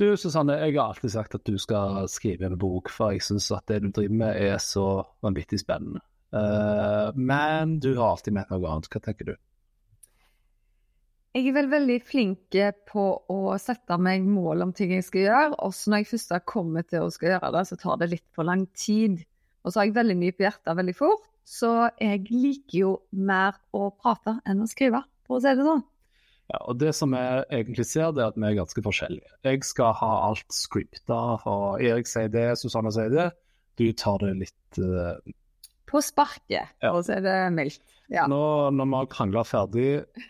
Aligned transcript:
Du 0.00 0.06
Susanne, 0.16 0.54
jeg 0.56 0.78
har 0.78 0.94
alltid 0.94 1.12
sagt 1.12 1.34
at 1.36 1.44
du 1.44 1.58
skal 1.60 2.06
skrive 2.08 2.46
en 2.48 2.56
bok, 2.56 2.88
for 2.88 3.12
jeg 3.12 3.20
syns 3.20 3.50
at 3.52 3.66
det 3.68 3.82
du 3.84 3.90
driver 3.92 4.16
med 4.22 4.38
er 4.40 4.56
så 4.64 5.02
vanvittig 5.20 5.58
spennende. 5.60 6.00
Uh, 6.32 7.10
men 7.18 7.74
du 7.84 7.90
har 7.98 8.14
alltid 8.14 8.32
ment 8.32 8.48
noe 8.54 8.64
annet. 8.70 8.88
Hva 8.88 9.02
tenker 9.04 9.28
du? 9.28 9.34
Jeg 11.36 11.50
er 11.50 11.54
vel 11.58 11.68
veldig 11.70 11.98
flink 12.02 12.56
på 12.88 13.04
å 13.28 13.58
sette 13.60 14.00
meg 14.00 14.24
mål 14.24 14.64
om 14.64 14.72
ting 14.72 14.96
jeg 14.96 15.04
skal 15.04 15.26
gjøre. 15.26 15.60
Også 15.68 15.92
når 15.92 16.00
jeg 16.00 16.10
først 16.14 16.32
har 16.32 16.48
kommet 16.48 16.88
til 16.94 17.04
å 17.04 17.12
skal 17.12 17.34
gjøre 17.34 17.52
det, 17.58 17.66
så 17.68 17.78
tar 17.84 18.00
det 18.00 18.10
litt 18.14 18.26
for 18.32 18.48
lang 18.48 18.64
tid. 18.72 19.20
Og 19.60 19.68
så 19.68 19.82
har 19.82 19.90
jeg 19.90 19.98
veldig 20.00 20.16
mye 20.24 20.34
på 20.38 20.48
hjertet 20.48 20.80
veldig 20.80 20.96
fort, 20.96 21.28
så 21.44 21.74
jeg 22.00 22.24
liker 22.32 22.78
jo 22.86 22.96
mer 23.12 23.60
å 23.76 23.92
prate 24.00 24.38
enn 24.48 24.64
å 24.64 24.70
skrive, 24.70 25.04
for 25.28 25.36
å 25.36 25.44
si 25.44 25.52
det 25.52 25.68
sånn. 25.68 25.84
Ja, 26.50 26.58
og 26.66 26.78
Det 26.82 26.90
som 26.98 27.12
jeg 27.14 27.44
egentlig 27.54 27.86
ser, 27.86 28.10
det 28.14 28.24
er 28.24 28.32
at 28.32 28.38
vi 28.40 28.48
er 28.48 28.56
ganske 28.58 28.82
forskjellige. 28.82 29.34
Jeg 29.46 29.62
skal 29.66 29.92
ha 30.00 30.10
alt 30.26 30.54
scripta, 30.54 31.20
og 31.46 31.82
Erik 31.84 32.10
sier 32.10 32.30
det, 32.32 32.48
Susanne 32.58 32.90
sier 32.94 33.12
det. 33.12 33.28
Du 33.78 33.86
tar 33.94 34.18
det 34.24 34.32
litt 34.40 34.80
uh... 34.82 35.14
På 35.90 36.02
sparket, 36.02 36.74
Ja. 36.82 36.90
og 36.92 37.04
så 37.06 37.16
er 37.18 37.22
det 37.24 37.36
mildt. 37.54 37.84
Ja. 38.10 38.26
Nå 38.30 38.70
når 38.74 38.88
vi 38.90 38.98
har 38.98 39.10
krangla 39.12 39.44
ferdig, 39.46 39.86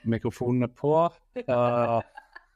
mikrofonen 0.09 0.69
er 0.69 0.73
på 0.77 0.93
uh, 1.09 2.01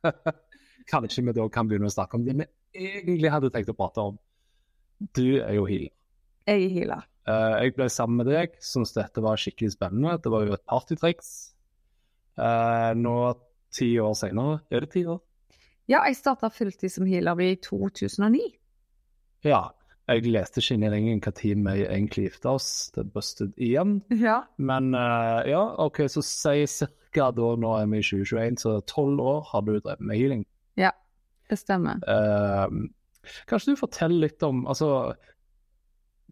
Kanskje 0.93 1.25
vi 1.25 1.33
da 1.37 1.49
kan 1.49 1.69
begynne 1.69 1.89
å 1.89 1.95
snakke 1.95 2.21
om 2.21 2.27
det 2.27 2.37
vi 2.37 2.47
egentlig 2.77 3.33
hadde 3.33 3.49
tenkt 3.55 3.73
å 3.73 3.77
prate 3.79 4.05
om. 4.11 4.21
Du 5.17 5.41
er 5.41 5.55
jo 5.57 5.65
healer. 5.69 5.93
Jeg 6.45 6.67
er 6.67 6.75
healer. 6.77 7.09
Uh, 7.25 7.57
jeg 7.65 7.73
ble 7.79 7.89
sammen 7.89 8.21
med 8.21 8.29
deg, 8.29 8.57
syntes 8.61 8.93
dette 8.97 9.25
var 9.25 9.41
skikkelig 9.41 9.73
spennende. 9.79 10.19
Det 10.21 10.33
var 10.33 10.45
jo 10.45 10.57
et 10.59 10.65
partytriks. 10.69 11.31
Uh, 12.37 12.93
nå, 13.01 13.15
ti 13.75 13.95
år 14.01 14.15
senere, 14.19 14.61
er 14.71 14.85
det 14.85 14.93
ti 14.95 15.05
år? 15.07 15.23
Ja, 15.91 16.01
jeg 16.09 16.17
starta 16.17 16.49
fulltid 16.53 16.93
som 16.93 17.09
healer 17.09 17.41
i 17.45 17.55
2009. 17.61 18.45
Ja. 19.45 19.67
Jeg 20.05 20.27
leste 20.29 20.61
ikke 20.61 20.75
inn 20.77 20.83
i 20.85 20.89
ringen 20.93 21.21
hva 21.25 21.31
tid 21.33 21.61
vi 21.65 21.85
egentlig 21.87 22.27
gifta 22.27 22.53
oss. 22.59 22.67
Det 22.93 23.07
busted 23.15 23.55
igjen. 23.57 24.03
Ja. 24.21 24.43
Men 24.61 24.93
uh, 24.93 25.41
ja, 25.49 25.63
OK, 25.81 26.03
så 26.13 26.21
si 26.25 26.67
cirka 26.69 27.31
da, 27.33 27.55
nå 27.57 27.71
er 27.79 27.89
vi 27.89 28.03
i 28.03 28.05
2021, 28.05 28.59
så 28.61 28.75
tolv 28.91 29.23
år 29.25 29.41
har 29.53 29.65
du 29.65 29.73
drevet 29.79 30.05
med 30.05 30.21
healing. 30.21 30.45
ja, 30.77 30.93
det 31.49 31.57
stemmer. 31.61 32.05
Uh, 32.05 32.69
kanskje 33.49 33.73
du 33.73 33.81
forteller 33.81 34.27
litt 34.27 34.45
om 34.45 34.67
altså, 34.69 35.15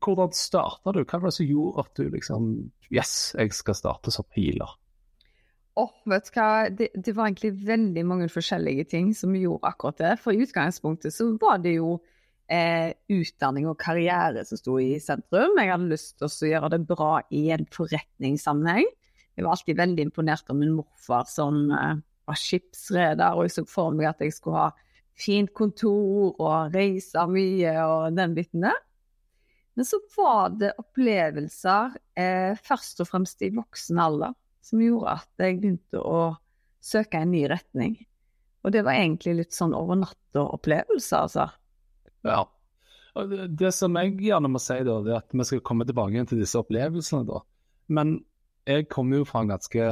hvordan 0.05 0.37
starta 0.37 0.93
du? 0.93 1.01
Hva 1.07 1.23
var 1.23 1.31
det 1.31 1.39
som 1.39 1.49
gjorde 1.49 1.87
at 1.87 1.97
du 1.97 2.13
liksom 2.13 2.53
Yes, 2.93 3.33
jeg 3.39 3.55
skal 3.57 3.79
starte 3.79 4.13
som 4.13 4.27
healer. 4.37 4.75
Åh, 5.81 5.93
vet 6.05 6.27
du 6.29 6.35
hva, 6.37 6.49
det, 6.69 6.91
det 6.93 7.15
var 7.17 7.31
egentlig 7.31 7.55
veldig 7.65 8.03
mange 8.05 8.27
forskjellige 8.33 8.85
ting 8.91 9.13
som 9.17 9.33
gjorde 9.37 9.71
akkurat 9.71 10.01
det. 10.03 10.17
For 10.21 10.35
i 10.35 10.43
utgangspunktet 10.45 11.15
så 11.15 11.31
var 11.41 11.63
det 11.65 11.79
jo 11.79 11.95
eh, 12.53 12.93
utdanning 13.13 13.71
og 13.71 13.79
karriere 13.81 14.45
som 14.45 14.61
sto 14.61 14.77
i 14.83 14.99
sentrum. 15.01 15.57
Jeg 15.57 15.73
hadde 15.73 15.89
lyst 15.95 16.19
til 16.21 16.29
å 16.29 16.51
gjøre 16.51 16.73
det 16.75 16.83
bra 16.91 17.13
i 17.33 17.47
en 17.57 17.65
forretningssammenheng. 17.73 18.91
Jeg 19.33 19.47
var 19.47 19.57
alltid 19.57 19.81
veldig 19.81 20.09
imponert 20.11 20.53
av 20.53 20.61
min 20.61 20.75
morfar 20.77 21.25
som 21.31 21.65
eh, 21.73 21.97
var 22.29 22.39
skipsreder, 22.39 23.33
og 23.33 23.47
jeg 23.47 23.57
så 23.57 23.67
for 23.69 23.97
meg 23.97 24.13
at 24.13 24.21
jeg 24.21 24.37
skulle 24.37 24.67
ha 24.67 24.71
fint 25.19 25.53
kontor 25.57 26.37
og 26.37 26.75
reise 26.75 27.25
mye 27.29 27.73
og 27.87 28.17
den 28.17 28.37
biten 28.37 28.69
der. 28.69 28.77
Men 29.73 29.89
så 29.89 29.97
var 30.19 30.53
det 30.61 30.75
opplevelser, 30.81 31.97
eh, 32.21 32.53
først 32.61 33.01
og 33.01 33.09
fremst 33.09 33.41
i 33.41 33.49
voksen 33.57 34.01
alder, 34.05 34.37
som 34.63 34.83
gjorde 34.83 35.19
at 35.19 35.43
jeg 35.43 35.61
begynte 35.61 36.01
å 36.01 36.23
søke 36.83 37.21
en 37.23 37.33
ny 37.35 37.45
retning. 37.51 37.97
Og 38.63 38.75
det 38.75 38.85
var 38.87 38.99
egentlig 38.99 39.35
litt 39.41 39.57
sånn 39.57 39.75
over 39.75 39.99
natta-opplevelse, 39.99 41.19
altså. 41.19 41.49
Ja. 42.27 42.45
Og 43.19 43.35
det, 43.59 43.73
som 43.77 43.99
jeg 43.99 44.15
gjerne 44.23 44.51
må 44.53 44.61
si, 44.63 44.79
da, 44.87 45.01
det 45.05 45.13
er 45.13 45.21
at 45.21 45.35
vi 45.35 45.47
skal 45.49 45.65
komme 45.67 45.87
tilbake 45.89 46.23
til 46.31 46.41
disse 46.41 46.61
opplevelsene, 46.63 47.27
da. 47.29 47.43
Men 47.93 48.21
jeg 48.71 48.87
kommer 48.93 49.21
jo 49.21 49.29
fra 49.29 49.43
en 49.43 49.51
ganske 49.53 49.89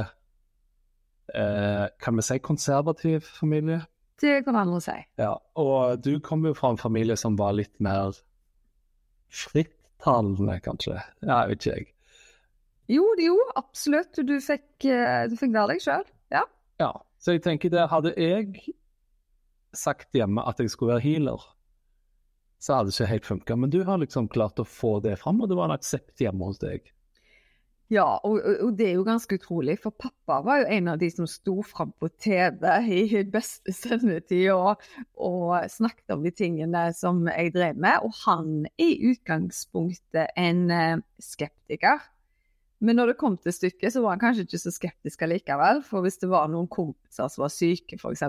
eh, 1.35 1.85
kan 2.01 2.17
vi 2.17 2.25
si 2.25 2.39
konservativ 2.39 3.27
familie. 3.39 3.81
Det 4.21 4.43
kan 4.45 4.55
andre 4.55 4.81
si. 4.83 4.97
Ja, 5.19 5.35
og 5.59 6.03
du 6.05 6.19
kommer 6.23 6.51
jo 6.51 6.57
fra 6.57 6.71
en 6.73 6.81
familie 6.81 7.17
som 7.17 7.37
var 7.39 7.55
litt 7.57 7.73
mer 7.83 8.15
frittalende, 9.31 10.59
kanskje. 10.63 10.99
Ja, 11.25 11.43
jeg 11.43 11.51
vet 11.51 11.65
ikke 11.65 11.75
jeg. 11.75 11.87
Jo, 12.91 13.05
jo, 13.21 13.37
absolutt. 13.55 14.19
Du 14.27 14.35
fikk, 14.43 14.85
eh, 14.85 15.23
du 15.31 15.37
fikk 15.39 15.53
være 15.55 15.75
deg 15.75 15.83
sjøl. 15.85 16.05
Ja. 16.33 16.43
Ja, 16.81 16.91
så 17.21 17.37
jeg 17.37 17.45
tenker 17.45 17.71
det, 17.71 17.87
hadde 17.91 18.11
jeg 18.17 18.73
sagt 19.77 20.11
hjemme 20.17 20.43
at 20.47 20.59
jeg 20.59 20.71
skulle 20.73 20.97
være 20.97 21.05
healer, 21.05 21.43
så 22.61 22.77
hadde 22.77 22.91
det 22.91 22.97
ikke 22.97 23.11
helt 23.13 23.29
funka. 23.29 23.57
Men 23.57 23.71
du 23.73 23.83
har 23.87 24.01
liksom 24.01 24.27
klart 24.31 24.59
å 24.59 24.67
få 24.67 24.99
det 25.05 25.15
fram, 25.21 25.39
og 25.41 25.49
det 25.49 25.57
var 25.59 25.69
en 25.69 25.77
aksept 25.77 26.19
hjemme 26.21 26.49
hos 26.49 26.59
deg. 26.61 26.91
Ja, 27.91 28.05
og, 28.23 28.37
og, 28.39 28.69
det 28.79 28.85
er 28.87 28.93
jo 28.95 29.03
ganske 29.03 29.35
utrolig, 29.35 29.73
for 29.83 29.91
pappa 29.91 30.37
var 30.45 30.61
jo 30.61 30.67
en 30.77 30.93
av 30.93 30.99
de 31.01 31.09
som 31.11 31.25
sto 31.27 31.57
fram 31.67 31.89
på 31.99 32.07
TV 32.23 32.63
i 32.87 33.23
beste 33.27 33.73
sendetid 33.75 34.45
og, 34.53 34.85
og 35.19 35.57
snakket 35.67 36.15
om 36.15 36.23
de 36.23 36.31
tingene 36.31 36.85
som 36.95 37.19
jeg 37.27 37.51
drev 37.51 37.81
med, 37.83 38.05
og 38.07 38.15
han 38.21 38.53
er 38.71 38.93
i 38.93 39.11
utgangspunktet 39.11 40.31
en 40.39 40.63
eh, 40.71 41.03
skeptiker. 41.19 41.99
Men 42.81 42.97
når 42.97 43.11
det 43.11 43.19
kom 43.21 43.35
til 43.37 43.53
stykket, 43.53 43.93
så 43.93 44.01
var 44.01 44.15
han 44.15 44.21
kanskje 44.23 44.47
ikke 44.47 44.59
så 44.63 44.73
skeptisk 44.73 45.21
allikevel. 45.25 45.83
For 45.85 46.01
hvis 46.05 46.17
det 46.23 46.31
var 46.31 46.49
noen 46.49 46.69
kompiser 46.71 47.29
som 47.29 47.43
var 47.43 47.53
syke, 47.53 47.99
f.eks., 47.99 48.25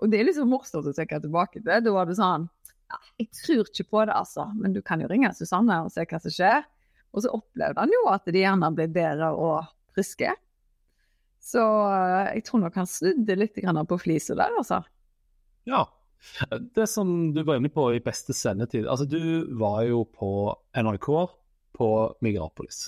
og 0.00 0.08
det 0.08 0.18
er 0.18 0.28
liksom 0.28 0.48
morsomt 0.48 0.86
å 0.88 0.94
tenke 0.96 1.18
tilbake 1.20 1.60
til, 1.60 1.80
da 1.84 1.92
var 1.92 2.08
det 2.08 2.16
sånn 2.16 2.46
ja, 2.88 2.98
Jeg 3.20 3.28
tror 3.36 3.66
ikke 3.68 3.84
på 3.90 4.04
det, 4.08 4.14
altså, 4.16 4.46
men 4.56 4.72
du 4.76 4.80
kan 4.84 5.02
jo 5.02 5.08
ringe 5.10 5.32
Susanne 5.36 5.82
og 5.84 5.92
se 5.92 6.06
hva 6.08 6.20
som 6.22 6.32
skjer. 6.32 6.64
Og 7.14 7.24
så 7.24 7.32
opplevde 7.36 7.80
han 7.80 7.92
jo 7.92 8.06
at 8.10 8.24
de 8.26 8.40
gjerne 8.42 8.72
ble 8.74 8.88
bedre 8.92 9.30
og 9.38 9.68
friske. 9.94 10.32
Så 11.44 11.62
eh, 11.62 12.32
jeg 12.38 12.46
tror 12.48 12.64
nok 12.64 12.80
han 12.80 12.88
snudde 12.88 13.36
litt 13.38 13.60
på 13.60 14.00
flisa 14.00 14.36
der, 14.38 14.56
altså. 14.58 14.80
Ja. 15.68 15.86
Det 16.74 16.86
som 16.88 17.34
du 17.36 17.42
var 17.44 17.58
inne 17.60 17.68
på 17.68 17.90
i 17.92 17.98
beste 18.00 18.32
sendetid 18.32 18.86
Altså, 18.88 19.04
du 19.04 19.44
var 19.60 19.82
jo 19.84 20.06
på 20.08 20.54
NRK 20.72 21.08
på 21.76 21.88
Migrapolis. 22.24 22.86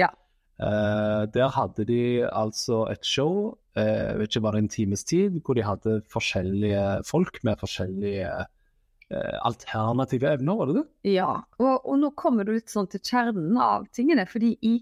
Ja. 0.00 0.10
Uh, 0.54 1.26
der 1.34 1.50
hadde 1.50 1.86
de 1.88 2.00
altså 2.30 2.84
et 2.92 3.02
show, 3.02 3.56
eh, 3.74 4.12
jeg 4.12 4.18
vet 4.20 4.30
ikke, 4.30 4.42
var 4.44 4.54
det 4.54 4.60
en 4.62 4.68
times 4.70 5.02
tid, 5.04 5.40
hvor 5.42 5.58
de 5.58 5.64
hadde 5.66 5.96
forskjellige 6.12 6.82
folk 7.08 7.40
med 7.42 7.58
forskjellige 7.58 8.28
uh, 8.30 9.38
alternative 9.42 10.30
evner, 10.30 10.60
var 10.60 10.70
det 10.70 10.76
det? 10.78 10.84
Ja, 11.16 11.32
og, 11.58 11.72
og 11.82 11.98
nå 11.98 12.12
kommer 12.18 12.46
du 12.46 12.54
litt 12.54 12.70
sånn 12.70 12.86
til 12.92 13.02
kjernen 13.02 13.58
av 13.58 13.88
tingene, 13.94 14.28
fordi 14.30 14.54
i 14.62 14.76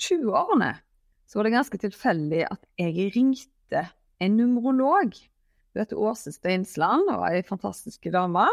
20-årene 0.00 0.72
så 1.28 1.38
var 1.38 1.46
det 1.46 1.54
ganske 1.58 1.82
tilfeldig 1.84 2.46
at 2.48 2.64
jeg 2.80 3.12
ringte 3.14 3.84
en 4.24 4.40
numerolog. 4.40 5.12
Hun 5.70 5.82
heter 5.84 6.00
Åse 6.00 6.32
Steinsland 6.34 7.12
og 7.12 7.28
er 7.28 7.38
ei 7.38 7.46
fantastisk 7.46 8.08
dame. 8.10 8.48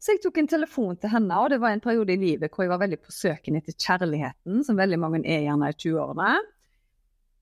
Så 0.00 0.14
jeg 0.14 0.22
tok 0.24 0.38
en 0.40 0.48
telefon 0.48 0.96
til 0.96 1.12
henne, 1.12 1.36
og 1.36 1.50
det 1.52 1.58
var 1.60 1.74
en 1.74 1.82
periode 1.84 2.14
i 2.14 2.20
livet 2.20 2.48
hvor 2.54 2.64
jeg 2.64 2.72
var 2.72 2.80
veldig 2.80 2.98
på 3.04 3.12
søken 3.12 3.58
etter 3.58 3.76
kjærligheten, 3.76 4.62
som 4.64 4.78
veldig 4.80 4.98
mange 5.02 5.20
er 5.28 5.44
gjerne 5.44 5.68
i 5.68 5.76
20-årene. 5.76 6.30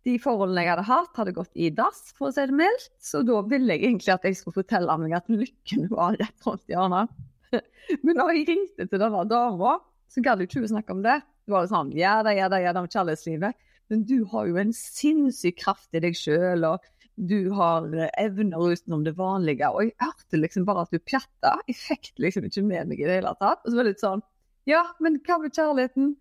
De 0.09 0.17
forholdene 0.23 0.65
jeg 0.65 0.73
hadde 0.73 0.87
hatt, 0.89 1.13
hadde 1.21 1.37
gått 1.37 1.55
i 1.55 1.71
dass, 1.75 2.01
for 2.19 2.29
å 2.29 2.35
si 2.35 2.47
det 2.51 2.57
mildt. 2.59 2.91
Så 3.03 3.23
da 3.27 3.45
ville 3.47 3.77
jeg 3.77 3.85
egentlig 3.85 4.15
at 4.15 4.27
jeg 4.27 4.41
skulle 4.41 4.59
fortelle 4.59 4.99
meg 4.99 5.15
at 5.21 5.31
lykken 5.31 5.87
var 5.93 6.19
rett 6.19 6.49
rundt 6.49 6.67
hjørnet. 6.73 7.15
Men 8.05 8.19
når 8.19 8.35
jeg 8.35 8.47
ringte 8.51 8.89
til 8.89 9.03
denne 9.05 9.25
dama, 9.31 9.79
så 10.11 10.25
gadd 10.25 10.43
hun 10.43 10.49
ikke 10.49 10.65
å 10.65 10.73
snakke 10.75 10.97
om 10.97 11.07
det. 11.07 11.21
Det 11.47 11.55
var 11.55 11.65
jo 11.65 11.73
sånn 11.77 11.95
ja 11.97 12.19
da, 12.27 12.35
ja 12.35 12.51
da, 12.51 12.59
ja 12.65 12.75
da, 12.75 12.83
om 12.83 12.91
kjærlighetslivet. 12.91 13.67
Men 13.89 14.03
du 14.09 14.19
har 14.33 14.51
jo 14.51 14.59
en 14.61 14.75
sinnssyk 14.77 15.63
kraft 15.63 15.95
i 15.97 16.03
deg 16.03 16.19
sjøl, 16.19 16.67
og 16.69 16.83
du 17.19 17.51
har 17.57 17.87
eh, 17.95 18.11
evner 18.21 18.73
utenom 18.73 19.05
det 19.07 19.17
vanlige. 19.19 19.69
Og 19.73 19.89
jeg 19.89 19.97
hørte 20.03 20.41
liksom 20.41 20.67
bare 20.69 20.85
at 20.87 20.95
du 20.95 21.01
pjatta. 21.03 21.57
Jeg 21.69 21.79
fikk 21.81 22.13
liksom 22.23 22.47
ikke 22.49 22.65
med 22.67 22.93
meg 22.93 23.03
i 23.03 23.09
det 23.09 23.21
hele 23.21 23.35
tatt. 23.41 23.65
Og 23.65 23.71
så 23.71 23.79
var 23.79 23.87
det 23.87 23.95
litt 23.97 24.05
sånn 24.05 24.25
Ja, 24.69 24.85
men 25.03 25.19
hva 25.27 25.39
med 25.43 25.57
kjærligheten? 25.57 26.15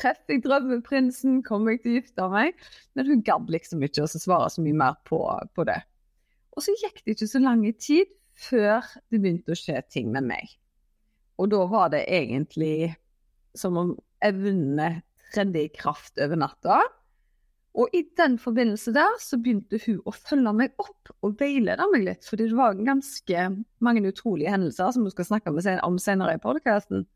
Treffer 0.00 0.34
jeg 0.34 0.42
drømmeprinsen? 0.46 1.42
Kommer 1.46 1.74
jeg 1.74 1.82
til 1.82 1.92
å 1.92 1.96
gifte 2.00 2.28
meg? 2.32 2.66
Men 2.96 3.10
hun 3.10 3.24
gadd 3.26 3.52
liksom 3.52 3.84
ikke 3.84 4.06
å 4.06 4.10
svare 4.10 4.48
så 4.50 4.64
mye 4.64 4.78
mer 4.80 4.98
på, 5.08 5.20
på 5.54 5.66
det. 5.68 5.78
Og 6.56 6.64
så 6.64 6.74
gikk 6.80 7.02
det 7.04 7.16
ikke 7.16 7.30
så 7.30 7.42
lang 7.42 7.62
tid 7.80 8.10
før 8.42 8.84
det 9.12 9.20
begynte 9.20 9.52
å 9.52 9.58
skje 9.58 9.78
ting 9.92 10.10
med 10.12 10.26
meg. 10.30 10.56
Og 11.40 11.50
da 11.52 11.62
var 11.68 11.92
det 11.92 12.06
egentlig 12.08 12.94
som 13.56 13.76
om 13.76 13.92
evnene 14.24 15.02
tredde 15.32 15.64
i 15.64 15.72
kraft 15.72 16.20
over 16.20 16.40
natta. 16.40 16.80
Og 17.72 17.94
i 17.96 18.02
den 18.20 18.34
forbindelse 18.40 18.92
der 18.92 19.14
så 19.22 19.38
begynte 19.40 19.78
hun 19.86 20.02
å 20.04 20.12
følge 20.12 20.52
meg 20.56 20.74
opp 20.82 21.12
og 21.24 21.38
veilede 21.40 21.86
meg 21.94 22.04
litt, 22.04 22.26
fordi 22.28 22.50
det 22.50 22.58
var 22.58 22.76
ganske 22.76 23.46
mange 23.80 24.02
utrolige 24.04 24.52
hendelser 24.52 24.92
som 24.92 25.06
hun 25.06 25.14
skal 25.14 25.28
snakke 25.30 25.54
om 25.80 26.00
senere 26.02 26.36
i 26.36 26.42
podkasten. 26.42 27.06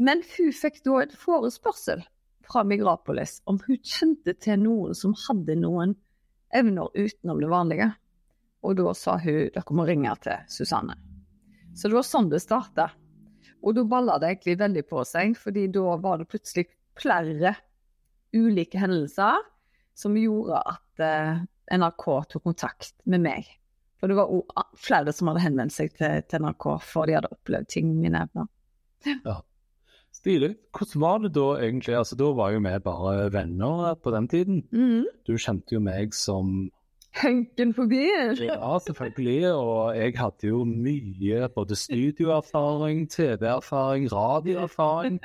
Men 0.00 0.24
hun 0.32 0.54
fikk 0.56 0.80
da 0.86 1.02
et 1.02 1.12
forespørsel 1.12 2.06
fra 2.48 2.64
Migrapolis 2.64 3.42
om 3.50 3.60
hun 3.66 3.82
kjente 3.84 4.32
til 4.40 4.62
noen 4.64 4.96
som 4.96 5.12
hadde 5.26 5.58
noen 5.60 5.92
evner 6.56 6.88
utenom 6.96 7.44
det 7.44 7.50
vanlige. 7.52 7.90
Og 8.64 8.80
da 8.80 8.94
sa 8.96 9.18
hun 9.20 9.52
dere 9.52 9.76
må 9.76 9.84
ringe 9.88 10.16
til 10.24 10.40
Susanne. 10.48 10.96
Så 11.76 11.88
det 11.88 12.00
var 12.00 12.08
sånn 12.08 12.32
det 12.32 12.40
starta. 12.42 12.90
Og 13.60 13.76
da 13.76 13.84
balla 13.84 14.16
det 14.20 14.32
egentlig 14.32 14.56
veldig 14.60 14.86
på 14.88 15.04
seg, 15.04 15.36
fordi 15.36 15.68
da 15.72 15.98
var 16.00 16.20
det 16.20 16.30
plutselig 16.32 16.66
flere 16.96 17.54
ulike 18.36 18.80
hendelser 18.80 19.40
som 19.98 20.16
gjorde 20.16 20.60
at 20.72 21.04
eh, 21.04 21.42
NRK 21.76 22.06
tok 22.30 22.46
kontakt 22.46 22.94
med 23.04 23.24
meg. 23.24 23.48
For 24.00 24.08
det 24.08 24.16
var 24.16 24.32
flere 24.80 25.12
som 25.12 25.28
hadde 25.28 25.44
henvendt 25.44 25.76
seg 25.76 25.92
til, 25.98 26.22
til 26.30 26.42
NRK, 26.46 26.66
for 26.80 27.08
de 27.08 27.18
hadde 27.18 27.32
opplevd 27.34 27.68
ting 27.72 27.92
mine 28.00 28.24
evner. 28.24 28.48
Ja. 29.26 29.40
Stilig. 30.12 30.54
Hvordan 30.74 31.00
var 31.00 31.20
det 31.22 31.30
da 31.36 31.46
egentlig? 31.62 31.94
Altså, 31.96 32.16
Da 32.18 32.32
var 32.34 32.50
jo 32.50 32.60
vi 32.64 32.72
bare 32.84 33.30
venner 33.32 33.94
på 33.94 34.10
den 34.10 34.28
tiden. 34.28 34.62
Mm. 34.72 35.06
Du 35.26 35.36
kjente 35.36 35.76
jo 35.76 35.80
meg 35.84 36.14
som 36.16 36.70
Henken 37.10 37.72
forbi. 37.74 38.04
Ja, 38.38 38.78
selvfølgelig. 38.78 39.52
Og 39.54 39.96
jeg 39.96 40.14
hadde 40.18 40.46
jo 40.46 40.64
mye 40.64 41.48
både 41.54 41.76
studioerfaring, 41.76 43.08
TV-erfaring, 43.10 44.06
radioerfaring. 44.12 45.18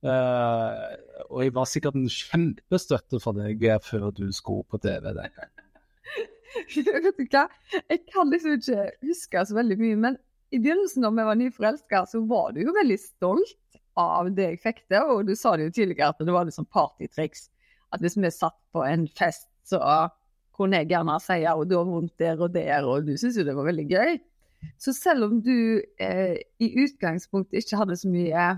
Eh, 0.00 0.92
og 1.28 1.42
jeg 1.44 1.52
var 1.56 1.68
sikkert 1.68 1.98
en 1.98 2.08
kjempestøtte 2.08 3.20
for 3.20 3.36
deg 3.36 3.64
før 3.84 4.08
du 4.16 4.26
skulle 4.32 4.64
på 4.70 4.80
TV. 4.80 5.10
Vet 6.74 7.18
du 7.18 7.26
hva, 7.30 7.44
jeg 7.84 8.02
kan 8.08 8.32
liksom 8.32 8.56
ikke 8.56 8.86
huske 9.06 9.44
så 9.46 9.56
veldig 9.58 9.78
mye, 9.80 9.98
men 10.08 10.18
i 10.50 10.58
begynnelsen 10.58 11.04
da 11.04 11.12
vi 11.14 11.26
var 11.28 11.38
nyforelska, 11.38 12.04
så 12.10 12.22
var 12.26 12.54
du 12.56 12.64
jo 12.64 12.74
veldig 12.74 12.98
stolt 12.98 13.80
av 14.00 14.30
det 14.34 14.48
jeg 14.54 14.62
fikk 14.64 14.80
til, 14.90 15.12
og 15.12 15.28
du 15.28 15.36
sa 15.38 15.52
det 15.58 15.68
jo 15.68 15.76
tidligere 15.76 16.10
at 16.10 16.24
det 16.24 16.34
var 16.34 16.48
liksom 16.48 16.66
partytriks. 16.72 17.48
At 17.94 18.02
hvis 18.02 18.16
vi 18.18 18.32
satt 18.32 18.56
på 18.74 18.82
en 18.86 19.06
fest, 19.18 19.48
så 19.66 19.78
kunne 20.56 20.80
jeg 20.80 20.90
gjerne 20.90 21.20
si 21.22 21.38
ja, 21.44 21.54
og 21.54 21.68
du 21.70 21.76
har 21.78 21.86
vondt 21.86 22.16
der 22.20 22.40
og 22.40 22.52
der, 22.54 22.86
og 22.88 23.06
du 23.06 23.14
syntes 23.14 23.38
jo 23.38 23.46
det 23.46 23.56
var 23.58 23.68
veldig 23.68 23.86
gøy. 23.90 24.18
Så 24.80 24.92
selv 24.92 25.28
om 25.28 25.38
du 25.44 25.80
eh, 26.02 26.36
i 26.60 26.68
utgangspunktet 26.82 27.62
ikke 27.62 27.78
hadde 27.80 27.96
så 27.96 28.10
mye 28.12 28.48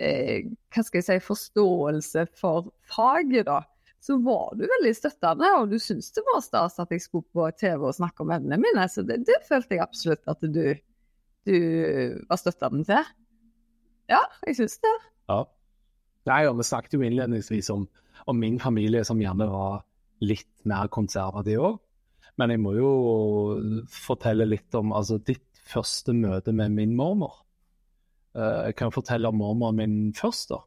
eh, 0.00 0.48
hva 0.72 0.84
skal 0.86 1.00
jeg 1.00 1.06
si, 1.08 1.18
forståelse 1.26 2.26
for 2.40 2.72
faget, 2.90 3.44
da, 3.48 3.60
så 4.00 4.16
var 4.24 4.54
du 4.56 4.64
veldig 4.64 4.92
støttende, 4.96 5.48
og 5.60 5.72
du 5.72 5.76
syntes 5.80 6.12
det 6.16 6.24
var 6.28 6.40
stas 6.44 6.78
at 6.80 6.92
jeg 6.94 7.04
skulle 7.04 7.28
på 7.36 7.46
TV 7.60 7.84
og 7.84 7.96
snakke 7.96 8.24
om 8.24 8.32
evnene 8.32 8.60
mine. 8.62 8.86
Så 8.88 9.04
det, 9.04 9.20
det 9.28 9.42
følte 9.48 9.76
jeg 9.76 9.84
absolutt 9.84 10.30
at 10.30 10.40
du, 10.40 10.64
du 11.48 11.56
var 12.30 12.40
støttende 12.40 12.86
til. 12.88 13.10
Ja, 14.10 14.22
jeg 14.48 14.56
syns 14.56 14.78
det. 14.82 14.94
Ja. 15.30 15.44
Nei, 16.30 16.40
og 16.48 16.56
vi 16.58 16.66
snakket 16.66 16.96
jo 16.96 17.04
innledningsvis 17.04 17.70
om, 17.74 17.86
om 18.28 18.40
min 18.40 18.58
familie 18.60 19.04
som 19.06 19.20
gjerne 19.20 19.46
var 19.52 19.82
litt 20.24 20.50
mer 20.68 20.90
konservativ 20.92 21.62
òg. 21.68 21.78
Men 22.40 22.54
jeg 22.54 22.62
må 22.62 22.72
jo 22.78 22.90
fortelle 23.92 24.48
litt 24.48 24.74
om 24.78 24.94
altså, 24.96 25.18
ditt 25.20 25.44
første 25.70 26.14
møte 26.16 26.54
med 26.56 26.72
min 26.72 26.96
mormor. 26.96 27.42
Uh, 28.36 28.68
jeg 28.68 28.76
kan 28.78 28.92
fortelle 28.94 29.28
om 29.28 29.40
mormoren 29.40 29.78
min 29.80 29.96
først. 30.14 30.52
da. 30.52 30.60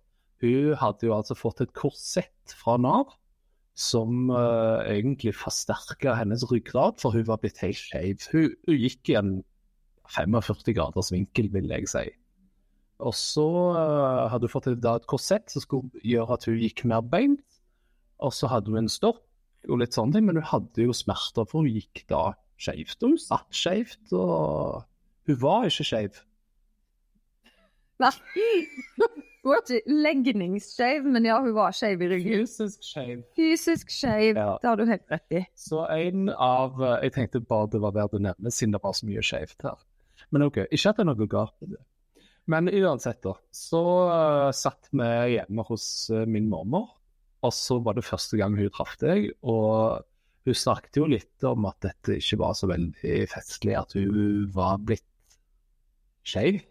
Hun 0.44 0.74
hadde 0.80 1.08
jo 1.08 1.16
altså 1.16 1.38
fått 1.40 1.62
et 1.64 1.74
korsett 1.78 2.56
fra 2.60 2.78
Nav 2.82 3.14
som 3.74 4.30
uh, 4.30 4.84
egentlig 4.86 5.34
forsterka 5.34 6.14
hennes 6.20 6.44
ryggrad, 6.52 7.00
for 7.02 7.16
hun 7.16 7.26
var 7.26 7.40
blitt 7.42 7.62
helt 7.64 7.80
skeiv. 7.80 8.28
Hun, 8.34 8.52
hun, 8.68 8.78
gikk 8.78 9.10
i 9.10 9.18
en 9.18 9.32
45 10.14 10.76
graders 10.78 11.10
vinkel, 11.14 11.50
vil 11.54 11.72
jeg 11.72 11.90
si. 11.90 12.06
Og 13.02 13.16
så 13.18 13.48
uh, 13.74 14.30
hadde 14.30 14.46
hun 14.46 14.54
fått 14.54 14.70
et, 14.70 14.86
et 14.86 15.10
korsett 15.10 15.50
som 15.50 15.64
skulle 15.64 16.06
gjøre 16.06 16.38
at 16.38 16.46
hun 16.50 16.60
gikk 16.62 16.86
mer 16.90 17.02
beint. 17.02 17.42
Og 18.24 18.36
så 18.36 18.52
hadde 18.52 18.70
hun 18.72 18.84
en 18.84 18.92
stopp 18.92 19.24
og 19.72 19.80
litt 19.80 19.96
sånne 19.96 20.18
ting, 20.18 20.28
men 20.28 20.38
hun 20.42 20.50
hadde 20.52 20.86
jo 20.86 20.94
smerter, 20.96 21.48
for 21.48 21.64
hun 21.64 21.72
gikk 21.72 22.04
da 22.12 22.34
skeivt. 22.62 23.00
Og 23.02 23.16
hun 23.16 23.22
satt 23.22 23.50
skeivt, 23.56 24.12
og 24.12 24.84
hun 25.30 25.40
var 25.42 25.68
ikke 25.70 25.88
skeiv. 25.88 26.20
Nei. 28.02 28.12
Hun 29.44 29.52
var 29.52 29.60
ikke 29.60 29.92
legningsskeiv, 29.92 31.04
men 31.12 31.26
ja, 31.28 31.36
hun 31.44 31.52
var 31.58 31.74
skeiv 31.76 32.02
i 32.06 32.08
ryggen. 32.14 32.46
Fysisk 32.48 32.86
skeiv. 32.88 33.24
Fysisk 33.36 33.90
skeiv, 33.92 34.38
Ja. 34.40 34.58
det 34.62 34.70
har 34.70 34.78
du 34.80 34.86
helt 34.88 35.12
rett 35.12 35.36
i. 35.36 35.42
Så 35.56 35.82
en 35.92 36.30
av 36.32 36.80
Jeg 37.04 37.12
tenkte 37.14 37.42
bare 37.44 37.68
det 37.74 37.82
var 37.84 37.92
verdt 37.92 38.16
å 38.16 38.22
nevne, 38.24 38.52
siden 38.52 38.72
det 38.72 38.82
var 38.84 38.94
så 38.96 39.06
mye 39.10 39.22
skeivt 39.22 39.62
her. 39.68 39.76
Men 40.32 40.48
OK, 40.48 40.62
ikke 40.72 40.90
at 40.90 40.96
det 40.98 41.04
er 41.04 41.10
noe 41.12 41.28
galt 41.28 41.54
med 41.62 41.76
det. 41.76 41.82
Men 42.48 42.68
uansett, 42.72 43.22
da. 43.24 43.36
Så 43.56 43.84
uh, 44.10 44.50
satt 44.56 44.90
vi 44.92 45.12
hjemme 45.36 45.64
hos 45.68 45.86
uh, 46.12 46.24
min 46.26 46.48
mormor, 46.52 46.90
og 47.44 47.54
så 47.56 47.80
var 47.84 47.96
det 48.00 48.08
første 48.08 48.40
gang 48.40 48.56
hun 48.56 48.72
traff 48.72 48.96
deg. 49.04 49.30
Og 49.44 50.04
hun 50.48 50.56
snakket 50.56 51.00
jo 51.00 51.06
litt 51.08 51.44
om 51.48 51.68
at 51.68 51.80
dette 51.84 52.18
ikke 52.20 52.40
var 52.40 52.56
så 52.56 52.68
veldig 52.72 53.18
festlig, 53.32 53.76
at 53.80 53.96
hun 53.96 54.48
var 54.56 54.80
blitt 54.80 55.04
skeiv. 56.28 56.64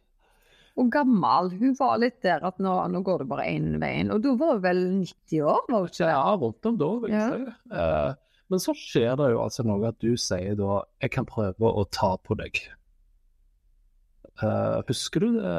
Og 0.81 0.89
gammel. 0.93 1.51
Hun 1.61 1.75
var 1.77 1.99
litt 2.01 2.23
der 2.25 2.45
at 2.49 2.59
nå, 2.63 2.73
nå 2.89 3.03
går 3.05 3.23
det 3.25 3.29
bare 3.29 3.45
én 3.53 3.75
veien. 3.83 4.11
Og 4.15 4.23
da 4.25 4.33
var 4.41 4.55
hun 4.57 4.63
vel 4.65 4.83
90 5.03 5.43
år, 5.45 5.65
var 5.69 5.83
hun 5.85 5.91
ikke 5.91 6.05
det? 6.07 6.13
Ja, 6.15 6.35
rundt 6.41 6.69
om 6.71 6.79
da, 6.81 6.91
vil 7.03 7.11
jeg 7.13 7.21
Ja. 7.21 7.33
si. 7.33 7.73
Uh, 7.73 8.39
men 8.53 8.61
så 8.61 8.75
skjer 8.77 9.17
det 9.21 9.31
jo 9.33 9.43
altså 9.45 9.65
noe 9.65 9.89
at 9.89 9.99
du 10.01 10.11
sier 10.21 10.55
da 10.59 10.83
Jeg 11.01 11.11
kan 11.15 11.25
prøve 11.29 11.71
å 11.73 11.85
ta 11.93 12.15
på 12.21 12.37
deg. 12.41 12.61
Uh, 14.43 14.81
husker 14.89 15.21
du 15.21 15.35
det, 15.37 15.53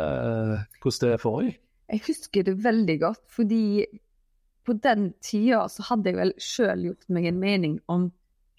hvordan 0.82 1.12
det 1.14 1.20
foregikk? 1.22 1.60
Jeg 1.94 2.02
husker 2.08 2.44
det 2.48 2.56
veldig 2.64 2.96
godt, 3.04 3.22
fordi 3.30 3.86
på 4.66 4.74
den 4.82 5.12
tida 5.22 5.66
så 5.70 5.84
hadde 5.92 6.10
jeg 6.10 6.18
vel 6.18 6.32
sjøl 6.42 6.86
gjort 6.88 7.10
meg 7.14 7.28
en 7.30 7.40
mening 7.42 7.74
om 7.92 8.08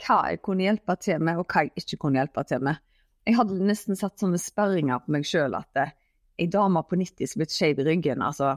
hva 0.05 0.19
jeg 0.31 0.43
kunne 0.45 0.67
hjelpe 0.67 0.95
til 1.03 1.19
med, 1.25 1.41
og 1.41 1.49
hva 1.51 1.65
jeg 1.65 1.73
ikke 1.81 1.99
kunne 2.05 2.21
hjelpe 2.21 2.45
til 2.47 2.63
med. 2.67 2.79
Jeg 3.27 3.39
hadde 3.39 3.59
nesten 3.65 3.97
satt 3.99 4.21
sånne 4.21 4.39
sperringer 4.39 5.01
på 5.03 5.15
meg 5.17 5.25
sjøl 5.27 5.57
at 5.57 5.81
eh, 5.81 5.95
ei 6.41 6.49
dame 6.51 6.83
på 6.83 6.99
90 6.99 7.31
som 7.31 7.39
er 7.39 7.45
blitt 7.45 7.55
skeiv 7.55 7.81
i 7.83 7.89
ryggen, 7.89 8.23
altså, 8.25 8.57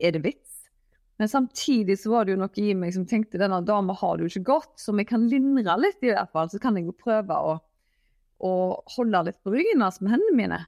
er 0.00 0.14
det 0.16 0.22
vits? 0.24 0.52
Men 1.16 1.30
samtidig 1.32 1.96
så 2.00 2.12
var 2.12 2.26
det 2.26 2.34
jo 2.34 2.40
noe 2.42 2.60
i 2.60 2.74
meg 2.76 2.92
som 2.92 3.06
tenkte 3.08 3.40
denne 3.40 3.62
dama 3.64 3.94
har 3.96 4.16
det 4.16 4.26
jo 4.26 4.32
ikke 4.34 4.50
godt, 4.50 4.72
så 4.80 4.92
jeg 4.96 5.08
kan 5.08 5.24
lindre 5.30 5.78
litt 5.80 6.04
i 6.04 6.12
hvert 6.12 6.32
fall, 6.32 6.50
så 6.52 6.60
kan 6.60 6.76
jeg 6.76 6.88
jo 6.88 6.96
prøve 6.96 7.36
å, 7.36 7.54
å 8.44 8.52
holde 8.98 9.22
litt 9.30 9.40
på 9.44 9.54
ryggen 9.54 9.84
hans 9.84 10.02
med 10.02 10.12
hendene 10.16 10.36
mine. 10.36 10.60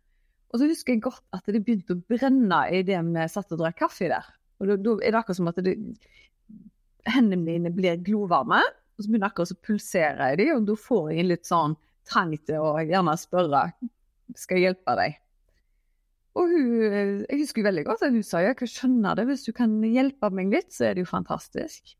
Og 0.49 0.61
så 0.61 0.69
husker 0.71 0.95
jeg 0.95 1.05
godt 1.05 1.25
at 1.37 1.45
det 1.53 1.61
begynte 1.61 1.99
å 1.99 2.01
brenne 2.09 2.63
i 2.73 2.81
det 2.87 2.97
vi 3.05 3.27
satt 3.29 3.53
og 3.53 3.61
drakk 3.61 3.83
kaffe 3.83 4.09
der. 4.09 4.31
Og 4.59 4.73
da 4.73 4.95
er 4.97 5.13
det 5.13 5.21
akkurat 5.21 5.37
som 5.37 5.51
at 5.51 5.61
det, 5.65 5.77
hendene 7.13 7.45
mine 7.45 7.73
blir 7.75 8.01
glovarme, 8.05 8.63
og 8.97 9.05
så 9.05 9.11
begynner 9.11 9.29
jeg 9.29 9.35
akkurat 9.35 9.53
å 9.53 9.67
pulsere 9.69 10.33
i 10.33 10.41
dem, 10.41 10.55
og 10.57 10.67
da 10.71 10.79
får 10.81 11.13
jeg 11.13 11.21
en 11.23 11.31
litt 11.35 11.49
sånn 11.49 11.77
trang 12.09 12.33
til 12.49 12.65
å 12.65 12.73
gjerne 12.81 13.15
spørre 13.21 13.69
skal 14.37 14.59
jeg 14.59 14.71
hjelpe 14.71 14.97
deg. 14.99 15.19
Og 16.39 16.53
hun, 16.53 17.25
jeg 17.25 17.41
husker 17.41 17.67
veldig 17.67 17.85
godt 17.89 18.05
at 18.07 18.15
hun 18.15 18.27
sa 18.27 18.45
jeg 18.45 18.59
kan 18.61 18.71
skjønne 18.71 19.15
det, 19.19 19.25
hvis 19.31 19.47
du 19.49 19.51
kan 19.57 19.73
hjelpe 19.83 20.31
meg 20.35 20.53
litt, 20.55 20.71
så 20.75 20.91
er 20.91 20.95
det 20.95 21.03
jo 21.03 21.11
fantastisk. 21.11 21.97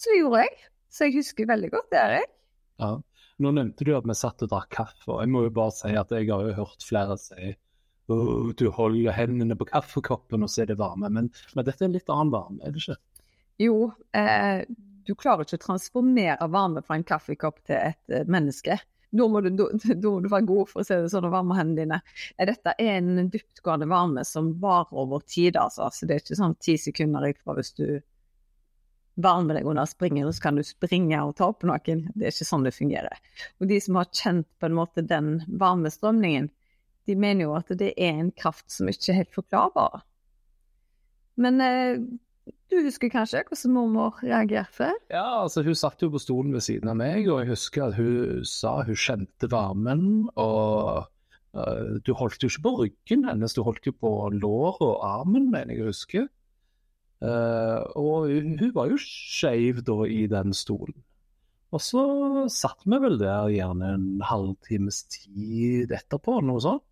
Så 0.00 0.12
det 0.12 0.22
gjorde 0.22 0.46
jeg. 0.46 0.56
Så 0.92 1.08
jeg 1.08 1.18
husker 1.18 1.50
veldig 1.50 1.70
godt 1.74 1.92
det, 1.92 2.00
Erik. 2.00 2.32
Ja. 2.80 2.96
Nå 3.36 3.52
nevnte 3.52 3.84
du 3.84 3.92
at 3.92 4.06
vi 4.08 4.14
satt 4.16 4.40
og 4.46 4.48
drakk 4.48 4.70
kaffe, 4.72 5.10
og 5.12 5.20
jeg 5.20 5.28
må 5.28 5.42
jo 5.44 5.52
bare 5.52 5.74
si 5.76 5.92
at 5.92 6.12
jeg 6.14 6.30
har 6.30 6.46
jo 6.46 6.54
hørt 6.56 6.84
flere 6.88 7.18
si 7.20 7.52
«Åh, 8.06 8.52
du 8.56 8.68
holder 8.70 9.12
hendene 9.12 9.56
på 9.58 9.66
kaffekoppen, 9.68 10.44
og 10.46 10.48
så 10.52 10.62
er 10.62 10.70
det 10.70 10.78
varme. 10.80 11.10
Men, 11.12 11.28
men 11.58 11.66
dette 11.66 11.82
er 11.82 11.90
en 11.90 11.96
litt 11.96 12.12
annen 12.12 12.32
varme, 12.32 12.60
er 12.62 12.72
det 12.72 12.84
ikke? 12.84 12.96
Jo, 13.60 13.90
eh, 14.16 14.62
du 15.06 15.12
klarer 15.18 15.44
ikke 15.44 15.58
å 15.58 15.64
transformere 15.66 16.48
varme 16.52 16.84
fra 16.86 16.96
en 16.96 17.06
kaffekopp 17.08 17.58
til 17.66 17.80
et 17.80 18.14
eh, 18.14 18.28
menneske. 18.30 18.78
Da 19.10 19.28
må, 19.30 19.40
du, 19.40 19.50
da, 19.54 19.68
du 19.94 20.28
være 20.28 20.48
god 20.48 20.72
for 20.72 20.82
å 20.82 20.86
se 20.86 20.98
det 21.02 21.12
sånn 21.12 21.28
og 21.28 21.34
varme 21.34 21.56
hendene 21.58 21.84
dine. 21.84 22.00
Eh, 22.36 22.48
Dette 22.48 22.74
er 22.82 22.98
en 22.98 23.30
dyptgående 23.32 23.88
varme 23.90 24.26
som 24.26 24.52
varer 24.62 25.02
over 25.04 25.24
tid, 25.26 25.58
altså. 25.60 25.88
Så 25.92 26.08
det 26.08 26.16
er 26.16 26.24
ikke 26.24 26.38
sånn 26.42 26.58
ti 26.62 26.76
sekunder 26.80 27.28
ifra 27.30 27.56
hvis 27.56 27.74
du 27.78 27.86
varmer 29.16 29.56
deg 29.56 29.68
under 29.68 29.88
springen, 29.88 30.28
så 30.32 30.42
kan 30.42 30.58
du 30.58 30.64
springe 30.66 31.22
og 31.24 31.36
ta 31.38 31.48
opp 31.48 31.64
noen. 31.64 32.04
Det 32.12 32.28
er 32.28 32.34
ikke 32.34 32.48
sånn 32.50 32.66
det 32.66 32.74
fungerer. 32.76 33.22
Og 33.60 33.70
de 33.70 33.80
som 33.80 33.96
har 33.96 34.10
kjent 34.12 34.48
på 34.60 34.68
en 34.68 34.76
måte 34.76 35.04
den 35.06 35.38
varmestrømningen, 35.48 36.50
de 37.06 37.16
mener 37.16 37.46
jo 37.46 37.54
at 37.56 37.70
det 37.78 37.94
er 37.94 38.18
en 38.18 38.32
kraft 38.34 38.68
som 38.72 38.90
ikke 38.90 39.12
er 39.12 39.20
helt 39.22 39.34
forklarbar. 39.34 40.02
Men 41.40 41.60
eh, 41.62 42.02
Du 42.70 42.78
husker 42.82 43.10
kanskje 43.10 43.44
hvordan 43.46 43.74
mormor 43.74 44.18
reagerte? 44.22 44.90
Ja, 45.10 45.42
altså 45.42 45.62
hun 45.66 45.76
satt 45.78 46.02
jo 46.02 46.10
på 46.12 46.20
stolen 46.22 46.54
ved 46.54 46.64
siden 46.66 46.90
av 46.90 46.98
meg, 46.98 47.28
og 47.30 47.42
jeg 47.42 47.54
husker 47.54 47.86
at 47.88 47.96
hun 47.98 48.44
sa 48.46 48.80
hun 48.86 48.98
kjente 48.98 49.50
varmen. 49.50 50.04
Og 50.34 51.06
uh, 51.56 51.96
du 52.04 52.12
holdt 52.18 52.42
jo 52.42 52.50
ikke 52.50 52.64
på 52.66 52.74
ryggen 52.82 53.26
hennes, 53.28 53.54
du 53.56 53.62
holdt 53.66 53.86
jo 53.88 53.94
på 53.96 54.12
låret 54.34 54.82
og 54.84 55.04
armen, 55.06 55.50
mener 55.54 55.74
jeg 55.74 55.86
å 55.86 55.92
huske. 55.92 56.26
Uh, 57.24 57.80
og 57.96 58.28
hun, 58.28 58.56
hun 58.60 58.74
var 58.76 58.92
jo 58.92 59.00
skeiv 59.00 59.80
da 59.86 60.02
i 60.10 60.26
den 60.30 60.54
stolen. 60.54 60.98
Og 61.74 61.82
så 61.82 62.02
satt 62.52 62.84
vi 62.86 62.98
vel 63.02 63.18
der 63.20 63.50
gjerne 63.50 63.94
en 63.96 64.06
halvtimes 64.24 65.02
tid 65.12 65.92
etterpå, 65.96 66.38
noe 66.44 66.62
sånt. 66.62 66.84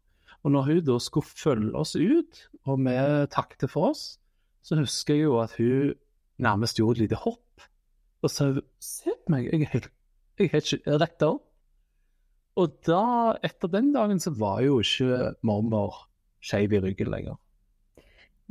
Og 0.45 0.53
når 0.53 0.67
hun 0.69 0.81
da 0.85 0.99
skulle 1.01 1.29
følge 1.29 1.73
oss 1.79 1.95
ut, 1.97 2.41
og 2.69 2.83
vi 2.85 2.95
takket 3.33 3.71
for 3.73 3.95
oss, 3.95 4.03
så 4.65 4.79
husker 4.81 5.19
jeg 5.19 5.27
jo 5.29 5.39
at 5.43 5.55
hun 5.59 5.95
nærmest 6.43 6.81
gjorde 6.81 6.99
et 6.99 7.07
lite 7.07 7.21
hopp. 7.21 7.67
Og 8.25 8.33
sa 8.33 8.49
se 8.81 9.13
på 9.13 9.35
meg, 9.35 9.51
jeg 9.51 9.67
er 9.67 9.73
helt, 9.75 9.91
jeg 10.41 10.49
er 10.49 10.55
helt 10.57 10.89
rett 11.03 11.27
opp. 11.27 11.45
Og 12.61 12.77
da, 12.87 13.05
etter 13.45 13.71
den 13.71 13.91
dagen, 13.95 14.21
så 14.23 14.31
var 14.39 14.63
jo 14.63 14.79
ikke 14.81 15.35
mormor 15.47 16.05
skeiv 16.45 16.77
i 16.77 16.81
ryggen 16.85 17.11
lenger. 17.11 17.41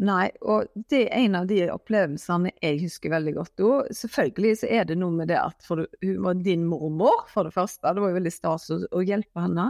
Nei, 0.03 0.31
og 0.41 0.71
det 0.89 1.03
er 1.05 1.27
en 1.27 1.37
av 1.37 1.47
de 1.49 1.59
opplevelsene 1.69 2.51
jeg 2.57 2.79
husker 2.81 3.13
veldig 3.13 3.33
godt. 3.37 3.63
Og 3.63 3.91
selvfølgelig 3.93 4.59
så 4.63 4.69
er 4.79 4.87
det 4.89 4.97
noe 4.99 5.13
med 5.13 5.29
det 5.29 5.37
at 5.37 5.65
for 5.65 5.85
hun 5.85 6.19
var 6.25 6.41
din 6.41 6.65
mormor, 6.67 7.27
for 7.31 7.47
det 7.47 7.53
første. 7.55 7.85
Det 7.85 8.01
var 8.01 8.11
jo 8.11 8.19
veldig 8.19 8.33
stas 8.33 8.67
å, 8.73 8.79
å 8.89 9.05
hjelpe 9.05 9.45
henne. 9.45 9.69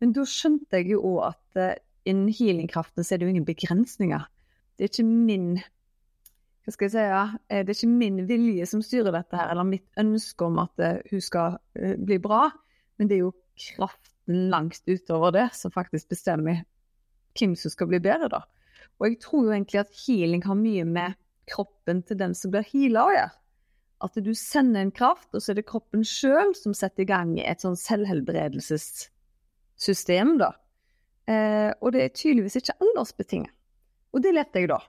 Men 0.00 0.14
da 0.16 0.24
skjønte 0.24 0.80
jeg 0.80 0.94
jo 0.94 1.02
òg 1.12 1.20
at 1.28 1.60
uh, 1.60 1.74
innen 2.08 2.32
healingkraften 2.32 3.04
så 3.04 3.14
er 3.14 3.20
det 3.20 3.28
jo 3.28 3.34
ingen 3.34 3.48
begrensninger. 3.48 4.24
Det 4.80 4.86
er 4.86 4.92
ikke 4.94 5.04
min 5.04 5.48
hva 6.64 6.72
skal 6.72 6.86
jeg 6.86 6.92
si, 6.94 7.02
ja, 7.02 7.24
eh, 7.50 7.60
det 7.64 7.72
er 7.72 7.76
ikke 7.76 7.98
min 7.98 8.18
vilje 8.28 8.66
som 8.68 8.82
styrer 8.84 9.12
dette 9.12 9.36
her, 9.36 9.50
eller 9.52 9.66
mitt 9.66 9.88
ønske 10.00 10.46
om 10.46 10.58
at 10.62 10.80
uh, 10.80 11.00
hun 11.10 11.22
skal 11.24 11.56
uh, 11.58 11.96
bli 11.98 12.18
bra, 12.22 12.50
men 13.00 13.08
det 13.10 13.16
er 13.16 13.24
jo 13.24 13.32
kraften 13.60 14.36
langt 14.52 14.84
utover 14.86 15.30
det 15.34 15.48
som 15.56 15.74
faktisk 15.74 16.08
bestemmer 16.12 16.56
hvem 17.36 17.56
som 17.58 17.70
skal 17.72 17.88
bli 17.90 18.00
bedre, 18.04 18.28
da. 18.32 18.40
Og 19.00 19.06
jeg 19.08 19.18
tror 19.24 19.42
jo 19.46 19.54
egentlig 19.56 19.80
at 19.82 19.96
healing 20.04 20.42
har 20.46 20.56
mye 20.60 20.84
med 20.86 21.10
kroppen 21.50 21.98
til 22.06 22.16
den 22.20 22.32
som 22.36 22.50
blir 22.52 22.70
heala 22.70 23.00
å 23.04 23.14
gjøre. 23.16 23.34
At 24.06 24.14
du 24.24 24.32
sender 24.36 24.80
en 24.84 24.96
kraft, 24.96 25.30
og 25.34 25.40
så 25.42 25.48
er 25.52 25.56
det 25.58 25.68
kroppen 25.68 26.02
sjøl 26.06 26.50
som 26.56 26.72
setter 26.76 27.02
i 27.04 27.10
gang 27.10 27.30
et 27.42 27.60
sånn 27.64 27.80
selvhelbredelsessystem, 27.80 30.28
da. 30.40 30.50
Eh, 31.28 31.70
og 31.80 31.88
det 31.94 32.00
er 32.04 32.16
tydeligvis 32.16 32.58
ikke 32.62 32.78
aldersbetinget. 32.80 33.52
Og 34.14 34.24
det 34.24 34.32
lærte 34.34 34.62
jeg 34.62 34.70
da. 34.70 34.80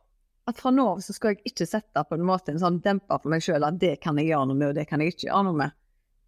At 0.50 0.58
fra 0.58 0.72
nå 0.74 0.88
av 0.96 1.04
så 1.06 1.14
skal 1.14 1.36
jeg 1.36 1.52
ikke 1.52 1.68
sette 1.70 2.04
på 2.08 2.18
en 2.18 2.26
måte 2.26 2.54
en 2.54 2.62
sånn 2.62 2.80
demper 2.84 3.22
for 3.22 3.32
meg 3.32 3.44
sjøl 3.46 3.68
at 3.68 3.78
det 3.82 3.96
kan 4.02 4.18
jeg 4.18 4.32
gjøre 4.32 4.50
noe 4.50 4.58
med, 4.58 4.72
og 4.72 4.80
det 4.80 4.88
kan 4.90 5.04
jeg 5.04 5.14
ikke 5.14 5.28
gjøre 5.28 5.46
noe 5.48 5.60
med. 5.62 5.78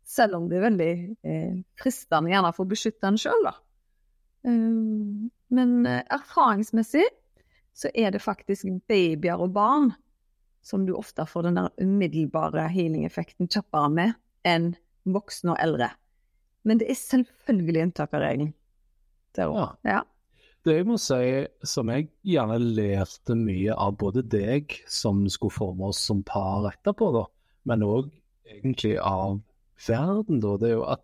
Selv 0.05 0.37
om 0.37 0.45
det 0.51 0.59
er 0.59 0.65
veldig 0.67 0.91
eh, 1.25 1.55
fristende 1.79 2.31
gjerne 2.33 2.51
for 2.53 2.67
å 2.67 2.71
beskytte 2.73 3.09
en 3.09 3.19
sjøl, 3.19 3.47
da. 3.47 3.55
Um, 4.43 5.31
men 5.55 5.75
eh, 5.87 6.03
erfaringsmessig 6.11 7.05
så 7.73 7.89
er 7.95 8.13
det 8.13 8.21
faktisk 8.21 8.67
babyer 8.91 9.41
og 9.41 9.53
barn 9.55 9.93
som 10.63 10.85
du 10.85 10.93
ofte 10.95 11.25
får 11.27 11.47
den 11.47 11.59
der 11.59 11.71
umiddelbare 11.81 12.67
healing-effekten 12.71 13.49
kjappere 13.51 13.89
med 13.91 14.13
enn 14.47 14.73
voksne 15.03 15.55
og 15.55 15.63
eldre. 15.63 15.89
Men 16.63 16.79
det 16.79 16.91
er 16.91 16.99
selvfølgelig 16.99 17.87
unntak 17.87 18.13
av 18.15 18.23
regelen. 18.23 18.53
Ja. 19.35 19.73
ja. 19.87 20.01
Det 20.63 20.77
jeg 20.77 20.87
må 20.87 20.95
si, 21.01 21.23
som 21.67 21.89
jeg 21.91 22.07
gjerne 22.23 22.55
lærte 22.61 23.35
mye 23.35 23.73
av 23.75 23.97
både 23.99 24.23
deg, 24.31 24.71
som 24.87 25.25
skulle 25.31 25.51
forme 25.51 25.89
oss 25.91 25.99
som 26.07 26.21
par 26.23 26.69
etterpå, 26.69 27.09
da, 27.15 27.25
men 27.67 27.83
òg 27.83 28.07
egentlig 28.47 28.95
av 28.99 29.41
verden, 29.87 30.39
da, 30.43 30.53
det 30.61 30.69
er 30.69 30.77
jo 30.77 30.85
at 30.93 31.03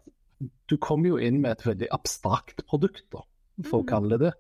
du 0.72 0.78
kommer 0.80 1.12
jo 1.12 1.20
inn 1.20 1.42
med 1.44 1.58
et 1.58 1.66
veldig 1.68 1.90
abstrakt 1.92 2.64
produkt, 2.70 3.04
da, 3.12 3.26
for 3.66 3.82
å 3.82 3.84
mm. 3.84 3.90
kalle 3.92 4.14
det 4.14 4.30
det. 4.30 4.38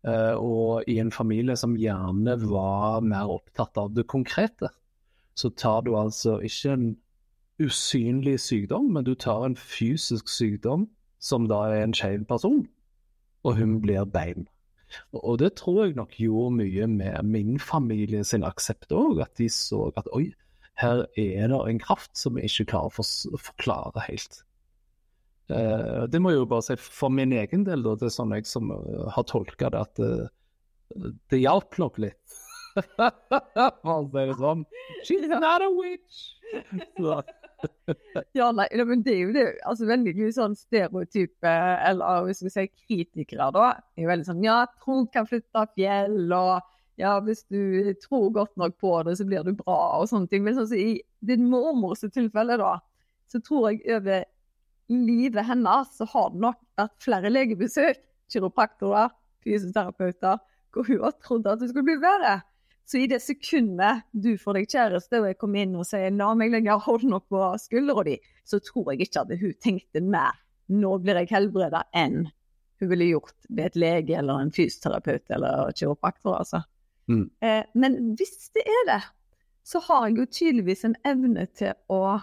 Uh, 0.00 0.34
og 0.40 0.88
i 0.88 0.96
en 0.98 1.12
familie 1.12 1.54
som 1.60 1.76
gjerne 1.76 2.34
var 2.40 3.04
mer 3.04 3.30
opptatt 3.30 3.76
av 3.78 3.92
det 3.94 4.06
konkrete, 4.08 4.70
så 5.36 5.50
tar 5.52 5.84
du 5.86 5.92
altså 5.94 6.38
ikke 6.42 6.74
en 6.74 6.86
usynlig 7.60 8.38
sykdom, 8.40 8.88
men 8.96 9.04
du 9.04 9.12
tar 9.14 9.44
en 9.44 9.56
fysisk 9.56 10.32
sykdom 10.32 10.88
som 11.20 11.46
da 11.50 11.66
er 11.68 11.84
en 11.84 11.94
skeiv 11.94 12.24
person, 12.28 12.64
og 13.44 13.56
hun 13.58 13.78
blir 13.84 14.04
bein. 14.08 14.48
Og 15.14 15.38
det 15.38 15.54
tror 15.60 15.84
jeg 15.84 15.96
nok 15.98 16.16
gjorde 16.18 16.56
mye 16.58 16.86
med 16.90 17.26
min 17.30 17.58
familie 17.62 18.24
sin 18.26 18.44
aksept 18.46 18.92
òg, 18.92 19.20
at 19.22 19.36
de 19.38 19.48
så 19.52 19.88
at 19.96 20.08
oi, 20.16 20.32
her 20.80 21.04
er 21.18 21.50
det 21.52 21.60
en 21.68 21.82
kraft 21.82 22.16
som 22.18 22.36
vi 22.36 22.46
ikke 22.48 22.72
klarer 22.72 23.00
å 23.00 23.40
forklare 23.40 24.06
helt. 24.08 24.42
Uh, 25.50 26.06
det 26.10 26.20
må 26.22 26.30
jeg 26.30 26.42
jo 26.42 26.50
bare 26.50 26.62
si 26.62 26.76
for 26.78 27.10
min 27.10 27.32
egen 27.34 27.64
del, 27.66 27.82
da, 27.82 27.96
det 27.98 28.06
er 28.06 28.14
sånn 28.14 28.34
jeg 28.36 28.46
som 28.46 28.70
uh, 28.70 29.08
har 29.14 29.26
tolka 29.26 29.70
det, 29.74 29.82
at 29.82 30.02
uh, 30.02 31.10
det 31.30 31.42
hjalp 31.42 31.78
nok 31.82 31.98
litt. 32.06 32.38
For 32.78 33.90
å 33.90 34.04
si 34.06 34.26
det 34.28 34.36
sånn. 34.38 34.62
She's 35.06 35.26
not 35.26 35.62
a 35.62 35.70
witch! 35.74 36.30
Ja, 38.38 38.50
nei, 38.56 38.66
men 38.86 39.04
det 39.06 39.14
er 39.14 39.22
jo 39.22 39.32
det, 39.34 39.46
altså 39.68 39.88
veldig 39.88 40.14
mye 40.16 40.32
sånn 40.34 40.56
stereotype, 40.58 41.54
eller 41.90 42.26
hvis 42.28 42.42
vi 42.44 42.52
sier 42.52 42.68
kritikere, 42.72 43.50
da. 43.54 43.70
er 43.96 44.04
jo 44.04 44.10
veldig 44.10 44.28
sånn 44.28 44.44
ja, 44.46 44.58
tro 44.82 45.02
kan 45.12 45.28
flytte 45.28 45.64
fjell, 45.76 46.20
og 46.36 46.60
ja, 47.00 47.14
hvis 47.24 47.44
du 47.48 47.92
tror 48.02 48.28
godt 48.34 48.52
nok 48.60 48.76
på 48.80 48.92
det, 49.06 49.16
så 49.20 49.26
blir 49.28 49.46
du 49.46 49.54
bra, 49.56 49.78
og 50.00 50.10
sånne 50.10 50.28
ting. 50.30 50.44
Men 50.44 50.58
sånn, 50.58 50.68
så 50.70 50.78
i 50.78 51.00
din 51.24 51.46
mormors 51.52 52.04
tilfelle, 52.04 52.58
da, 52.60 52.76
så 53.30 53.40
tror 53.44 53.70
jeg 53.70 53.84
over 53.96 54.26
livet 54.90 55.46
hennes 55.46 55.96
så 55.96 56.06
har 56.12 56.30
det 56.34 56.42
nok 56.44 56.60
vært 56.80 56.96
flere 57.04 57.30
legebesøk, 57.32 58.00
kiropraktorer, 58.30 59.12
fysioterapeuter, 59.44 60.40
hvor 60.74 60.86
hun 60.86 61.04
har 61.04 61.16
trodd 61.22 61.48
at 61.50 61.62
hun 61.62 61.70
skulle 61.70 61.88
bli 61.88 61.98
bedre. 62.02 62.40
Så 62.90 62.98
i 62.98 63.06
det 63.06 63.20
sekundet 63.22 64.08
du 64.10 64.32
får 64.40 64.56
deg 64.58 64.72
kjæreste 64.72 65.20
og 65.20 65.28
jeg 65.28 65.36
kommer 65.38 65.62
inn 65.62 65.76
og 65.78 65.86
sier 65.86 66.10
'la 66.10 66.32
meg 66.34 66.50
legge 66.50 66.74
hånda 66.74 67.20
på 67.22 67.42
skuldra 67.62 68.02
di', 68.02 68.18
så 68.42 68.58
tror 68.58 68.90
jeg 68.90 69.06
ikke 69.06 69.22
at 69.22 69.34
hun 69.38 69.52
tenkte 69.62 70.02
mer 70.02 70.34
'nå 70.66 70.96
blir 70.98 71.20
jeg 71.20 71.30
helbreda' 71.30 71.84
enn 71.94 72.24
hun 72.80 72.90
ville 72.90 73.12
gjort 73.12 73.46
ved 73.48 73.64
et 73.66 73.76
lege 73.76 74.18
eller 74.18 74.40
en 74.40 74.50
fysioterapeut 74.50 75.30
eller 75.30 75.70
kiropraktor. 75.76 76.34
altså. 76.38 76.62
Mm. 77.06 77.30
Eh, 77.40 77.62
men 77.74 78.16
hvis 78.16 78.50
det 78.54 78.66
er 78.66 78.84
det, 78.90 79.02
så 79.62 79.78
har 79.86 80.08
jeg 80.08 80.18
jo 80.18 80.26
tydeligvis 80.26 80.84
en 80.84 80.96
evne 81.04 81.46
til 81.46 81.74
å 81.88 82.20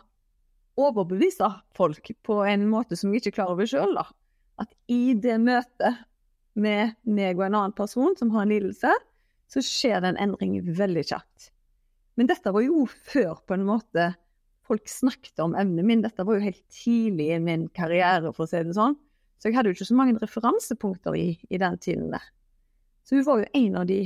overbevise 0.77 1.47
folk 1.77 2.11
på 2.23 2.41
en 2.43 2.67
måte 2.67 2.97
som 2.97 3.13
jeg 3.13 3.21
ikke 3.21 3.37
klarer 3.39 3.55
over 3.55 3.69
sjøl. 3.69 3.95
At 4.59 4.73
i 4.89 5.13
det 5.13 5.39
møtet 5.39 6.03
med 6.55 6.97
meg 7.05 7.37
og 7.37 7.45
en 7.45 7.55
annen 7.55 7.77
person 7.77 8.17
som 8.17 8.33
har 8.33 8.43
en 8.43 8.49
lidelse, 8.49 8.91
så 9.47 9.63
skjer 9.63 10.01
det 10.03 10.13
en 10.13 10.21
endring 10.27 10.59
veldig 10.77 11.03
kjapt. 11.07 11.51
Men 12.17 12.29
dette 12.29 12.51
var 12.51 12.65
jo 12.65 12.85
før 12.87 13.37
på 13.47 13.55
en 13.55 13.67
måte 13.67 14.11
folk 14.67 14.89
snakket 14.89 15.39
om 15.39 15.55
evnen 15.55 15.87
min. 15.87 16.03
Dette 16.03 16.25
var 16.27 16.37
jo 16.37 16.47
helt 16.47 16.63
tidlig 16.73 17.29
i 17.35 17.39
min 17.39 17.67
karriere, 17.75 18.33
for 18.35 18.47
å 18.47 18.49
si 18.49 18.63
det 18.65 18.75
sånn. 18.75 18.97
Så 19.37 19.49
jeg 19.49 19.57
hadde 19.57 19.71
jo 19.71 19.77
ikke 19.77 19.89
så 19.91 19.97
mange 19.97 20.19
referansepunkter 20.19 21.15
i, 21.15 21.27
i 21.53 21.61
den 21.61 21.77
tiden 21.79 22.09
der. 22.11 22.25
Så 23.07 23.15
hun 23.15 23.27
var 23.27 23.43
jo 23.43 23.49
en 23.61 23.79
av 23.79 23.87
de 23.87 24.01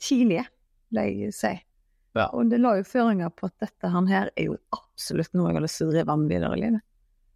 tidlige, 0.00 0.46
vil 0.94 1.20
jeg 1.26 1.36
si. 1.36 1.52
Ja. 2.14 2.28
Og 2.30 2.48
det 2.52 2.60
la 2.62 2.76
jo 2.78 2.86
føringer 2.86 3.32
på 3.34 3.50
at 3.50 3.56
dette 3.64 3.90
her 3.90 4.30
er 4.30 4.46
jo 4.46 4.56
absolutt 4.72 5.34
noe 5.34 5.50
jeg 5.50 5.58
har 5.58 5.64
lyst 5.66 5.80
til 5.82 5.90
å 5.90 5.94
drive 5.96 6.16
med 6.20 6.30
videre 6.30 6.56
i 6.56 6.62
livet. 6.62 6.84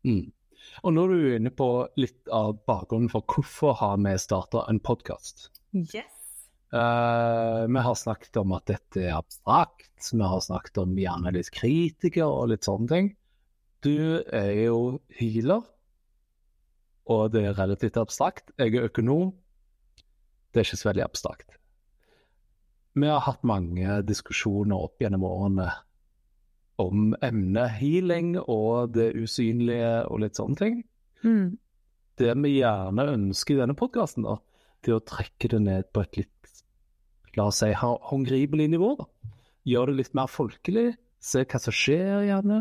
Mm. 0.06 0.26
Og 0.86 0.94
nå 0.94 1.04
er 1.04 1.10
du 1.10 1.34
inne 1.40 1.52
på 1.54 1.68
litt 1.98 2.30
av 2.34 2.60
bakgrunnen 2.68 3.10
for 3.10 3.26
hvorfor 3.26 3.74
har 3.82 3.98
vi 4.04 4.14
starta 4.22 4.62
en 4.70 4.78
podkast. 4.78 5.48
Yes. 5.74 6.17
Uh, 6.68 7.64
vi 7.64 7.80
har 7.80 7.94
snakket 7.96 8.36
om 8.36 8.52
at 8.58 8.66
dette 8.68 9.00
er 9.00 9.16
abstrakt, 9.16 10.10
vi 10.12 10.20
har 10.20 10.40
snakket 10.44 10.82
om 10.82 10.98
gjerne 11.00 11.32
litt 11.32 11.48
kritiker 11.54 12.28
og 12.28 12.50
litt 12.52 12.68
sånne 12.68 12.90
ting. 12.92 13.10
Du 13.84 14.20
er 14.34 14.50
jo 14.66 14.98
healer, 15.16 15.62
og 17.08 17.30
det 17.32 17.46
er 17.46 17.56
relativt 17.56 17.96
abstrakt. 18.00 18.52
Jeg 18.58 18.76
er 18.76 18.88
økonom. 18.90 19.32
Det 20.52 20.60
er 20.60 20.68
ikke 20.68 20.80
så 20.80 20.90
veldig 20.90 21.06
abstrakt. 21.06 21.56
Vi 22.98 23.08
har 23.08 23.22
hatt 23.24 23.46
mange 23.46 24.00
diskusjoner 24.04 24.88
opp 24.88 25.00
gjennom 25.00 25.24
årene 25.28 25.70
om 26.82 27.14
emnet 27.24 27.78
healing 27.78 28.36
og 28.40 28.92
det 28.94 29.12
usynlige 29.18 30.04
og 30.10 30.22
litt 30.22 30.38
sånne 30.38 30.58
ting. 30.58 30.82
Mm. 31.24 31.56
Det 32.18 32.34
vi 32.42 32.54
gjerne 32.58 33.06
ønsker 33.14 33.56
i 33.56 33.60
denne 33.62 33.78
podkasten, 33.78 34.26
det 34.26 34.34
er 34.86 34.98
å 34.98 35.04
trekke 35.04 35.50
det 35.50 35.60
ned 35.64 35.88
på 35.92 36.04
et 36.04 36.20
litt, 36.20 36.50
la 37.36 37.48
oss 37.50 37.62
si, 37.62 37.72
håndgripelig 37.74 38.68
nivå. 38.70 38.94
da. 39.00 39.08
Gjør 39.68 39.90
det 39.90 39.96
litt 39.98 40.14
mer 40.16 40.30
folkelig. 40.30 40.92
Se 41.18 41.42
hva 41.42 41.60
som 41.60 41.74
skjer, 41.74 42.22
gjerne. 42.28 42.60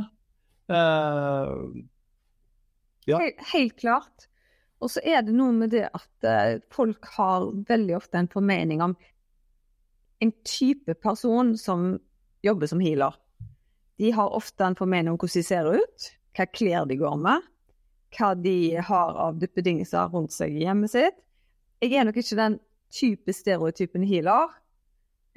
Uh, 0.67 1.77
ja. 3.07 3.21
helt, 3.53 3.77
klart. 3.79 4.27
Og 4.81 4.91
så 4.93 5.01
er 5.05 5.23
det 5.25 5.35
noe 5.37 5.53
med 5.55 5.71
det 5.73 5.85
at 5.87 6.27
uh, 6.27 6.57
folk 6.73 7.05
har 7.17 7.47
veldig 7.69 7.95
ofte 7.97 8.19
en 8.19 8.31
formening 8.31 8.83
om 8.83 8.97
en 10.23 10.33
type 10.45 10.97
person 11.03 11.53
som 11.57 11.93
jobber 12.45 12.69
som 12.69 12.81
healer. 12.81 13.13
De 13.97 14.11
har 14.13 14.33
ofte 14.33 14.65
en 14.65 14.77
formening 14.77 15.13
om 15.13 15.19
hvordan 15.21 15.41
de 15.41 15.45
ser 15.45 15.69
ut, 15.73 16.09
hva 16.37 16.45
klær 16.49 16.89
de 16.89 16.97
går 16.99 17.15
med, 17.21 17.45
hva 18.17 18.33
de 18.37 18.57
har 18.89 19.15
av 19.27 19.39
duppedingser 19.41 20.11
rundt 20.13 20.35
seg 20.35 20.53
i 20.53 20.65
hjemmet 20.65 20.93
sitt. 20.93 21.17
Jeg 21.81 21.93
er 21.93 22.07
nok 22.07 22.17
ikke 22.17 22.37
den 22.39 22.59
type 22.93 23.33
stereotypen 23.33 24.03
healer. 24.07 24.49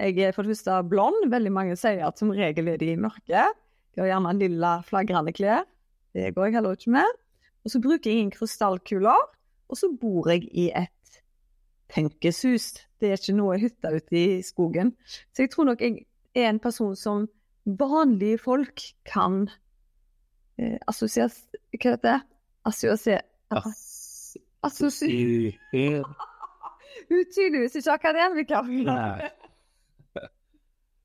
Jeg 0.01 0.17
er 0.25 0.31
for 0.33 0.41
det 0.41 0.55
første 0.55 0.77
blond. 0.89 1.27
Veldig 1.29 1.51
mange 1.53 1.75
sier 1.77 2.07
at 2.07 2.17
som 2.17 2.31
regel 2.33 2.71
er 2.71 2.79
de 2.81 2.95
mørke. 2.97 3.43
De 3.93 4.01
har 4.01 4.09
gjerne 4.09 4.33
lilla, 4.39 4.79
flagrende 4.87 5.33
klær. 5.37 5.67
Det 6.15 6.31
går 6.35 6.47
jeg 6.47 6.55
heller 6.57 6.77
ikke 6.77 6.95
med. 6.95 7.19
Og 7.63 7.71
så 7.73 7.81
bruker 7.83 8.09
jeg 8.09 8.19
ingen 8.19 8.33
krystallkuler. 8.33 9.27
Og 9.69 9.77
så 9.77 9.91
bor 10.01 10.29
jeg 10.31 10.47
i 10.49 10.71
et 10.73 11.21
tenkeshus. 11.93 12.73
Det 12.99 13.11
er 13.11 13.19
ikke 13.19 13.37
noe 13.37 13.59
hytte 13.61 13.93
ute 13.93 14.17
i 14.17 14.41
skogen. 14.45 14.95
Så 15.35 15.45
jeg 15.45 15.53
tror 15.53 15.69
nok 15.69 15.81
jeg 15.85 16.05
er 16.35 16.49
en 16.49 16.59
person 16.63 16.95
som 16.95 17.29
vanlige 17.65 18.39
folk 18.41 18.81
kan 19.05 19.45
eh, 20.57 20.79
assosieres 20.89 21.43
Hva 21.77 21.93
heter 21.93 22.01
det? 22.07 22.19
Assosiere 22.65 23.21
Assosiere 24.63 26.01
Hun 27.09 27.23
tydeligvis 27.31 27.77
ikke 27.79 27.99
akademiker. 27.99 28.67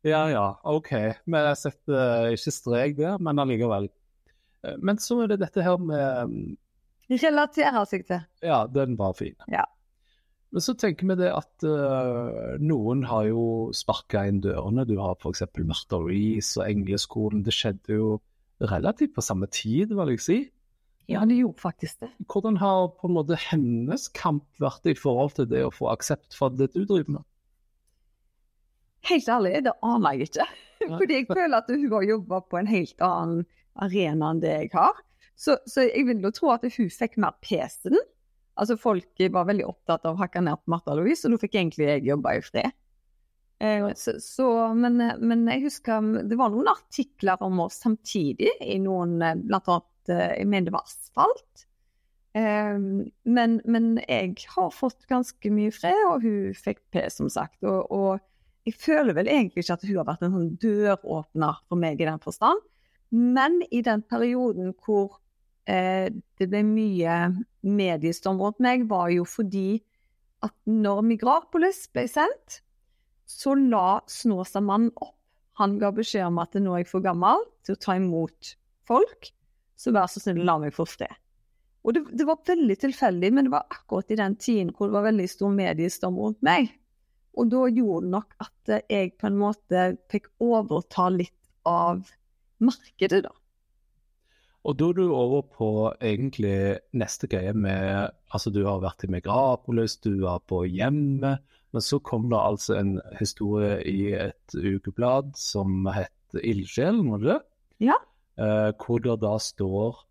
Ja 0.07 0.27
ja, 0.31 0.45
OK. 0.63 0.93
Men 1.27 1.49
jeg 1.49 1.59
setter 1.59 2.29
ikke 2.37 2.53
strek 2.55 2.93
der, 2.99 3.17
men 3.19 3.41
allikevel. 3.43 3.89
Eh, 4.63 4.77
Men 4.79 5.01
så 5.03 5.25
er 5.25 5.33
det 5.33 5.41
dette 5.43 5.65
her 5.67 5.81
med 5.83 6.31
mm, 6.31 6.53
Relaterer 7.11 7.85
seg 7.87 8.05
til. 8.07 8.23
Ja, 8.43 8.65
den 8.71 8.97
var 8.99 9.17
fin. 9.19 9.35
Ja. 9.51 9.65
Men 10.55 10.63
så 10.63 10.75
tenker 10.79 11.11
vi 11.11 11.17
det 11.21 11.29
at 11.35 11.67
uh, 11.67 12.55
noen 12.63 13.05
har 13.07 13.27
jo 13.29 13.43
sparka 13.75 14.25
inn 14.27 14.41
dørene. 14.43 14.87
Du 14.87 14.97
har 14.99 15.19
f.eks. 15.19 15.43
Martha 15.67 16.01
Reece 16.03 16.63
og 16.63 16.71
Engleskolen. 16.71 17.45
Det 17.47 17.55
skjedde 17.55 17.99
jo 17.99 18.09
relativt 18.63 19.15
på 19.15 19.23
samme 19.23 19.47
tid, 19.53 19.95
vil 19.95 20.15
jeg 20.15 20.23
si. 20.23 20.39
Ja, 21.07 21.23
det 21.29 21.39
gjorde 21.39 21.63
faktisk 21.63 22.01
det. 22.03 22.11
Hvordan 22.27 22.57
har 22.59 22.89
på 22.99 23.07
en 23.07 23.15
måte 23.15 23.39
hennes 23.39 24.09
kamp 24.17 24.47
vært 24.63 24.89
i 24.91 24.97
forhold 24.99 25.37
til 25.37 25.47
det 25.51 25.63
å 25.63 25.75
få 25.75 25.93
aksept 25.93 26.35
for 26.35 26.51
det 26.51 26.73
du 26.75 26.83
driver 26.83 27.19
med? 27.19 27.27
Helt 29.07 29.29
ærlig, 29.31 29.61
det 29.69 29.77
aner 29.87 30.17
jeg 30.17 30.31
ikke. 30.31 30.47
Fordi 30.83 31.21
jeg 31.21 31.29
føler 31.31 31.61
at 31.61 31.71
hun 31.71 31.87
har 31.93 32.09
jobba 32.11 32.41
på 32.51 32.59
en 32.59 32.71
helt 32.71 33.05
annen 33.07 33.47
arena 33.87 34.33
enn 34.33 34.43
det 34.43 34.53
jeg 34.55 34.73
har. 34.75 34.99
Så, 35.39 35.59
så 35.69 35.85
jeg 35.85 36.09
vil 36.09 36.25
jo 36.25 36.33
tro 36.35 36.51
at 36.55 36.65
hun 36.67 36.91
fikk 36.91 37.19
mer 37.23 37.37
pes 37.45 37.79
til 37.85 37.95
den. 37.95 38.07
Altså 38.57 38.79
Folk 38.81 39.21
var 39.33 39.47
veldig 39.47 39.67
opptatt 39.69 40.07
av 40.09 40.17
å 40.17 40.23
hakke 40.25 40.43
ned 40.43 40.59
på 40.63 40.73
Martha 40.73 40.97
Louise, 40.97 41.27
og 41.27 41.35
nå 41.35 41.41
fikk 41.43 41.59
egentlig 41.61 41.91
jeg 41.91 42.07
jobbe 42.09 42.35
i 42.39 42.45
fred. 42.45 42.77
Eh, 43.63 43.87
så, 43.97 44.17
så, 44.21 44.49
men, 44.77 44.99
men 45.21 45.45
jeg 45.53 45.67
husker 45.69 46.09
det 46.29 46.39
var 46.41 46.53
noen 46.53 46.73
artikler 46.73 47.41
om 47.45 47.61
oss 47.65 47.79
samtidig, 47.85 48.51
i 48.65 48.79
noen, 48.83 49.21
eh, 49.23 49.37
blant 49.45 49.69
annet 49.71 49.93
jeg 50.13 50.47
mener 50.49 50.71
det 50.71 50.77
var 50.77 50.87
Asfalt. 50.87 51.67
Eh, 52.37 52.79
men, 53.25 53.59
men 53.65 53.91
jeg 54.05 54.35
har 54.55 54.73
fått 54.75 55.07
ganske 55.11 55.53
mye 55.53 55.75
fred, 55.75 55.99
og 56.11 56.25
hun 56.27 56.57
fikk 56.57 56.83
P, 56.93 57.07
som 57.13 57.31
sagt. 57.33 57.59
Og, 57.65 57.91
og 57.91 58.67
jeg 58.67 58.77
føler 58.83 59.17
vel 59.17 59.31
egentlig 59.31 59.65
ikke 59.65 59.79
at 59.79 59.87
hun 59.87 60.01
har 60.01 60.09
vært 60.09 60.25
en 60.27 60.35
sånn 60.35 60.55
døråpner 60.63 61.63
for 61.69 61.81
meg 61.81 62.03
i 62.03 62.09
den 62.09 62.23
forstand. 62.23 62.63
Men 63.15 63.61
i 63.71 63.83
den 63.87 64.03
perioden 64.03 64.73
hvor 64.83 65.21
eh, 65.71 66.11
det 66.11 66.49
ble 66.51 66.65
mye 66.67 67.19
mediestorm 67.67 68.43
rundt 68.43 68.63
meg, 68.63 68.89
var 68.91 69.13
jo 69.15 69.27
fordi 69.29 69.83
at 70.45 70.55
når 70.69 71.05
Migrapolis 71.07 71.87
ble 71.95 72.05
sendt, 72.11 72.61
så 73.27 73.57
la 73.59 74.03
Snåsamannen 74.11 74.93
opp. 75.03 75.15
Han 75.57 75.79
ga 75.81 75.89
beskjed 75.95 76.27
om 76.29 76.43
at 76.43 76.53
nå 76.61 76.75
er 76.75 76.83
jeg 76.83 76.91
for 76.91 77.05
gammel 77.05 77.41
til 77.65 77.75
å 77.75 77.81
ta 77.81 77.95
imot 77.97 78.53
folk, 78.87 79.31
så 79.77 79.93
vær 79.95 80.11
så 80.11 80.23
snill, 80.23 80.45
la 80.47 80.59
meg 80.63 80.75
få 80.75 80.87
fred. 80.89 81.13
Og 81.87 81.95
det, 81.95 82.03
det 82.19 82.27
var 82.27 82.43
veldig 82.47 82.77
tilfeldig, 82.83 83.31
men 83.33 83.47
det 83.47 83.55
var 83.55 83.69
akkurat 83.71 84.11
i 84.11 84.19
den 84.19 84.35
tiden 84.43 84.73
hvor 84.75 84.89
det 84.89 84.97
var 84.97 85.07
veldig 85.07 85.29
stor 85.31 85.53
mediestorm 85.55 86.19
rundt 86.19 86.43
meg. 86.47 86.73
Og 87.37 87.51
da 87.53 87.67
gjorde 87.69 88.07
det 88.07 88.13
nok 88.17 88.37
at 88.43 88.73
eh, 88.73 88.87
jeg 88.91 89.17
på 89.21 89.29
en 89.29 89.39
måte 89.39 89.89
fikk 90.13 90.31
overta 90.43 91.11
litt 91.13 91.35
av 91.69 92.09
markedet, 92.65 93.27
da. 93.27 93.35
Og 94.67 94.75
da 94.81 94.89
er 94.91 94.97
du 94.99 95.05
over 95.15 95.45
på 95.47 95.69
egentlig 96.03 96.81
neste 96.97 97.29
greie 97.31 97.53
med 97.55 98.11
Altså, 98.35 98.51
du 98.51 98.65
har 98.67 98.83
vært 98.83 99.05
i 99.07 99.11
Megrapolis, 99.13 99.95
du 100.03 100.25
var 100.25 100.41
på 100.51 100.65
hjemmet, 100.67 101.45
men 101.71 101.85
så 101.85 102.01
kom 102.03 102.27
det 102.33 102.41
altså 102.41 102.75
en 102.81 102.97
historie 103.21 103.79
i 103.87 104.11
et 104.19 104.57
ukeblad 104.57 105.31
som 105.39 105.87
het 105.95 106.37
Ildsjelen, 106.43 107.07
var 107.13 107.23
det 107.23 107.31
det? 107.31 107.39
Ja. 107.87 108.01
Eh, 108.37 108.71
hvor 108.77 109.01
det 109.01 109.15
da 109.23 109.37
står 109.41 110.03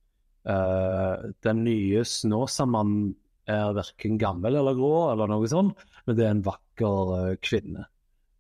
eh, 0.49 1.25
Den 1.45 1.59
nye 1.61 2.01
Snåsamannen 2.09 3.11
er 3.45 3.75
verken 3.77 4.17
gammel 4.17 4.57
eller 4.57 4.73
grå, 4.73 5.11
eller 5.11 5.29
noe 5.29 5.45
sånt, 5.49 5.83
men 6.07 6.17
det 6.17 6.25
er 6.25 6.33
en 6.33 6.45
vakker 6.47 7.11
eh, 7.19 7.35
kvinne. 7.45 7.85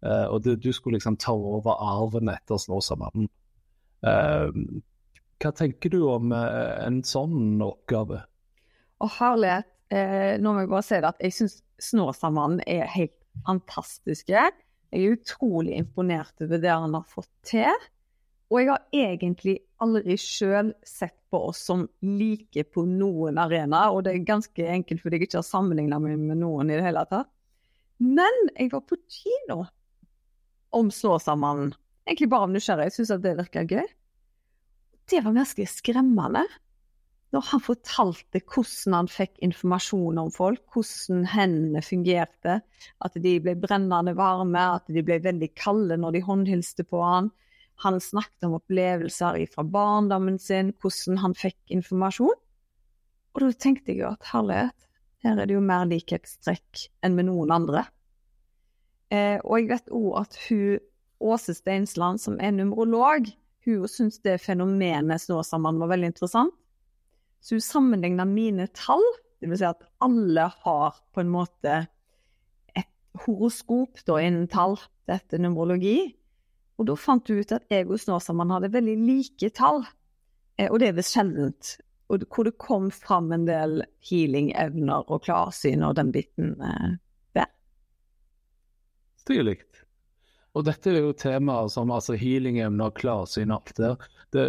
Uh, 0.05 0.27
og 0.35 0.43
det, 0.45 0.59
du 0.61 0.71
skulle 0.73 0.99
liksom 0.99 1.15
ta 1.17 1.33
over 1.33 1.77
arven 1.81 2.29
etter 2.29 2.59
Snåsamannen. 2.61 3.29
Uh, 4.05 4.49
hva 5.41 5.51
tenker 5.55 5.93
du 5.93 6.03
om 6.09 6.33
uh, 6.33 6.75
en 6.81 6.99
sånn 7.05 7.61
oppgave? 7.65 8.19
Og 9.03 9.11
herlighet, 9.17 9.69
eh, 9.93 10.35
nå 10.41 10.53
må 10.53 10.63
jeg 10.63 10.71
bare 10.71 10.87
si 10.87 10.99
det 11.01 11.09
at 11.09 11.23
jeg 11.25 11.35
syns 11.35 11.57
Snåsamannen 11.83 12.61
er 12.69 12.85
helt 12.93 13.17
fantastisk. 13.47 14.29
Jeg 14.31 14.53
er 14.95 15.15
utrolig 15.15 15.75
imponert 15.81 16.39
over 16.41 16.61
det 16.63 16.71
han 16.71 16.95
har 16.95 17.09
fått 17.09 17.31
til. 17.49 17.85
Og 18.51 18.59
jeg 18.61 18.69
har 18.69 18.83
egentlig 18.93 19.55
aldri 19.81 20.17
sjøl 20.21 20.73
sett 20.85 21.15
på 21.33 21.39
oss 21.49 21.63
som 21.67 21.87
like 22.05 22.65
på 22.71 22.85
noen 22.87 23.39
arena, 23.41 23.87
og 23.91 24.05
det 24.05 24.13
er 24.13 24.27
ganske 24.27 24.67
enkelt 24.69 25.01
fordi 25.01 25.19
jeg 25.19 25.29
ikke 25.29 25.41
har 25.41 25.47
sammenligna 25.47 25.99
meg 26.01 26.19
med 26.21 26.39
noen 26.43 26.69
i 26.69 26.77
det 26.77 26.85
hele 26.85 27.05
tatt. 27.09 27.31
Men 27.97 28.37
jeg 28.53 28.69
var 28.73 28.83
på 28.85 28.99
kino 29.09 29.63
om 30.75 30.91
Snåsamannen. 30.91 31.73
Egentlig 32.05 32.29
bare 32.29 32.45
av 32.45 32.53
nysgjerrighet. 32.53 32.99
Jeg 32.99 33.15
at 33.15 33.23
det 33.23 33.37
virka 33.39 33.63
gøy. 33.65 33.87
Det 35.09 35.21
var 35.23 35.35
ganske 35.37 35.65
skremmende. 35.69 36.43
Når 37.33 37.47
han 37.49 37.63
fortalte 37.63 38.41
hvordan 38.43 38.95
han 38.95 39.09
fikk 39.11 39.39
informasjon 39.43 40.19
om 40.21 40.29
folk, 40.31 40.61
hvordan 40.73 41.25
hendene 41.31 41.81
fungerte, 41.83 42.59
at 43.03 43.17
de 43.19 43.33
ble 43.43 43.55
brennende 43.59 44.13
varme, 44.15 44.67
at 44.77 44.85
de 44.91 45.03
ble 45.03 45.17
veldig 45.23 45.49
kalde 45.57 45.97
når 45.99 46.15
de 46.15 46.23
håndhilste 46.27 46.85
på 46.87 47.01
han. 47.03 47.31
Han 47.83 47.99
snakket 47.99 48.47
om 48.47 48.55
opplevelser 48.59 49.41
fra 49.51 49.65
barndommen 49.67 50.39
sin, 50.39 50.71
hvordan 50.79 51.19
han 51.23 51.35
fikk 51.35 51.57
informasjon. 51.75 52.35
Og 53.35 53.43
da 53.43 53.51
tenkte 53.51 53.91
jeg 53.91 54.03
jo 54.03 54.11
at 54.13 54.29
herlighet, 54.31 54.87
her 55.25 55.41
er 55.41 55.49
det 55.49 55.57
jo 55.57 55.63
mer 55.63 55.87
likhetstrekk 55.89 56.85
enn 57.03 57.17
med 57.17 57.27
noen 57.27 57.51
andre. 57.51 57.83
Eh, 59.13 59.39
og 59.43 59.59
jeg 59.59 59.71
vet 59.73 59.95
òg 59.95 60.11
at 60.23 60.37
hun, 60.47 60.83
Åse 61.25 61.53
Steinsland, 61.55 62.19
som 62.19 62.35
er 62.43 62.51
numerolog, 62.51 63.29
hun 63.65 63.85
syntes 63.89 64.19
det 64.21 64.35
fenomenet 64.43 65.23
Snåsamannen 65.23 65.81
var 65.81 65.93
veldig 65.93 66.11
interessant. 66.11 66.53
Så 67.41 67.55
hun 67.55 67.63
sammenligna 67.63 68.25
mine 68.27 68.67
tall, 68.77 69.03
dvs. 69.41 69.61
Si 69.61 69.67
at 69.67 69.85
alle 70.03 70.49
har 70.63 70.99
på 71.15 71.23
en 71.23 71.31
måte 71.31 71.77
et 72.75 72.89
horoskop 73.25 74.03
da, 74.05 74.19
innen 74.21 74.49
tall, 74.51 74.77
dette 75.09 75.37
er 75.37 75.43
numerologi. 75.45 76.15
Og 76.75 76.89
da 76.89 76.95
fant 76.99 77.23
du 77.27 77.39
ut 77.39 77.53
at 77.55 77.67
jeg 77.71 77.87
og 77.87 77.99
Snåsamannen 78.01 78.57
hadde 78.57 78.73
veldig 78.73 78.95
like 79.05 79.49
tall, 79.55 79.83
eh, 80.59 80.67
og 80.69 80.79
det 80.81 80.89
er 80.89 80.97
visst 80.97 81.15
sjeldent. 81.15 81.75
Og 82.11 82.25
hvor 82.29 82.45
det 82.45 82.57
kom 82.61 82.91
fram 82.93 83.31
en 83.33 83.47
del 83.47 83.79
healing-evner 84.05 85.07
og 85.09 85.23
klarsyn 85.25 85.85
og 85.87 85.95
den 85.97 86.11
biten 86.13 86.53
eh, 86.61 86.97
der. 87.37 87.49
Stilig. 89.23 89.57
Og 90.55 90.67
dette 90.67 90.91
er 90.91 91.01
jo 91.01 91.15
temaer 91.17 91.71
som 91.71 91.91
altså 91.91 92.15
healing-evner, 92.19 92.93
klarsyn 92.95 93.51
og 93.51 93.63
alt 93.63 93.79
der. 93.79 94.11
Det 94.35 94.45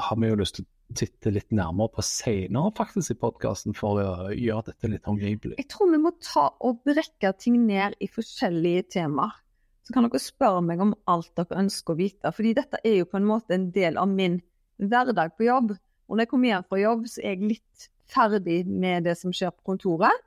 har 0.00 0.18
vi 0.18 0.30
jo 0.30 0.38
lyst 0.40 0.58
til 0.58 0.66
å 0.66 0.96
titte 0.98 1.30
litt 1.34 1.52
nærmere 1.54 1.92
på 1.96 2.04
senere 2.06 2.72
faktisk 2.76 3.14
i 3.14 3.18
podkasten, 3.20 3.76
for 3.76 4.00
å 4.00 4.32
gjøre 4.34 4.70
dette 4.70 4.90
litt 4.90 5.06
håndgripelig. 5.08 5.58
Jeg 5.60 5.70
tror 5.72 5.92
vi 5.92 6.02
må 6.02 6.14
ta 6.22 6.48
og 6.64 6.82
brekke 6.86 7.34
ting 7.40 7.60
ned 7.66 7.98
i 8.02 8.10
forskjellige 8.10 8.88
temaer. 8.96 9.40
Så 9.84 9.92
kan 9.92 10.06
dere 10.06 10.20
spørre 10.22 10.62
meg 10.64 10.80
om 10.80 10.94
alt 11.10 11.30
dere 11.36 11.60
ønsker 11.60 11.94
å 11.94 11.98
vite. 11.98 12.32
Fordi 12.32 12.54
dette 12.56 12.80
er 12.84 13.00
jo 13.02 13.08
på 13.08 13.18
en 13.20 13.28
måte 13.28 13.56
en 13.56 13.68
del 13.74 13.98
av 14.00 14.08
min 14.08 14.38
hverdag 14.80 15.34
på 15.36 15.48
jobb. 15.48 15.74
Og 16.08 16.16
når 16.16 16.24
jeg 16.24 16.30
kommer 16.32 16.50
hjem 16.50 16.68
fra 16.68 16.80
jobb, 16.80 17.04
så 17.10 17.20
er 17.20 17.34
jeg 17.34 17.50
litt 17.54 17.88
ferdig 18.14 18.62
med 18.68 19.04
det 19.08 19.16
som 19.20 19.32
skjer 19.34 19.52
på 19.52 19.72
kontoret. 19.72 20.24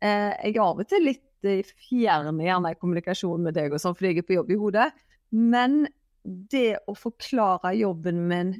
Eh, 0.00 0.32
jeg 0.44 0.56
er 0.56 0.64
av 0.64 0.80
og 0.80 0.88
til 0.88 1.04
litt 1.08 1.48
eh, 1.48 1.64
fjern 1.88 2.40
gjerne 2.42 2.72
i 2.72 2.78
kommunikasjon 2.78 3.48
med 3.48 3.56
deg 3.56 3.74
og 3.74 3.82
sånn, 3.82 3.96
fordi 3.98 4.12
jeg 4.12 4.22
er 4.22 4.28
på 4.28 4.36
jobb 4.38 4.52
i 4.52 4.60
hodet. 4.60 4.88
Men 5.34 5.80
det 6.24 6.78
å 6.88 6.94
forklare 6.96 7.74
jobben 7.78 8.26
min 8.28 8.54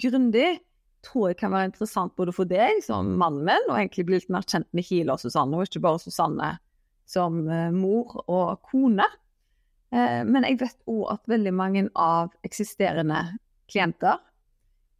grundig 0.00 0.58
tror 1.04 1.30
jeg 1.30 1.38
kan 1.40 1.52
være 1.52 1.68
interessant 1.68 2.14
både 2.16 2.32
for 2.32 2.48
deg 2.48 2.80
som 2.84 3.10
mannen 3.20 3.44
min, 3.44 3.66
og 3.68 3.76
egentlig 3.76 4.06
bli 4.08 4.20
litt 4.20 4.32
mer 4.32 4.46
kjent 4.48 4.68
med 4.72 5.10
og 5.12 5.20
Susanne, 5.20 5.58
og 5.58 5.68
ikke 5.68 5.84
bare 5.84 6.00
Susanne 6.00 6.54
som 7.08 7.42
eh, 7.48 7.70
mor 7.74 8.16
og 8.24 8.64
kone. 8.70 9.06
Eh, 9.94 10.20
men 10.26 10.46
jeg 10.48 10.58
vet 10.64 10.78
òg 10.90 11.04
at 11.12 11.28
veldig 11.30 11.54
mange 11.54 11.86
av 11.94 12.32
eksisterende 12.46 13.20
klienter 13.70 14.18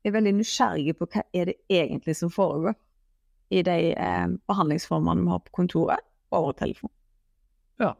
er 0.04 0.14
veldig 0.14 0.37
nysgjerrige 0.38 0.94
på 0.98 1.09
hva 1.11 1.24
er 1.35 1.50
det 1.50 1.57
egentlig 1.72 2.14
som 2.18 2.30
foregår 2.33 2.76
i 3.54 3.62
de 3.66 3.78
eh, 3.92 4.26
behandlingsformene 4.48 5.24
vi 5.24 5.33
har 5.33 5.42
på 5.44 5.57
kontoret 5.61 6.04
og 6.30 6.38
over 6.38 6.59
telefon. 6.59 6.92
Ja, 7.83 7.94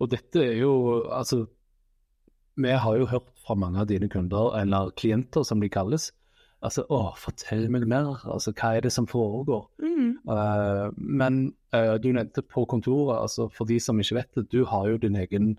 og 0.00 0.10
dette 0.12 0.42
er 0.42 0.56
jo 0.58 0.72
altså 1.10 1.46
Vi 2.54 2.68
har 2.68 2.96
jo 2.98 3.06
hørt 3.08 3.30
fra 3.40 3.54
mange 3.56 3.80
av 3.80 3.86
dine 3.88 4.10
kunder, 4.12 4.52
eller 4.58 4.90
klienter 5.00 5.42
som 5.42 5.60
de 5.62 5.70
kalles, 5.72 6.10
altså 6.60 6.84
å, 6.92 7.14
fortell 7.16 7.64
meg 7.72 7.86
mer, 7.88 8.10
altså 8.28 8.52
hva 8.52 8.74
er 8.76 8.84
det 8.84 8.92
som 8.92 9.06
foregår? 9.08 9.64
Uh, 10.28 10.92
men 10.96 11.38
uh, 11.72 11.96
du 11.96 12.10
nevnte 12.12 12.44
på 12.44 12.66
kontoret, 12.68 13.16
altså 13.22 13.48
for 13.48 13.64
de 13.64 13.80
som 13.80 13.98
ikke 13.98 14.18
vet 14.20 14.36
det, 14.36 14.44
du 14.52 14.66
har 14.68 14.90
jo 14.90 15.00
din 15.00 15.16
egen 15.16 15.54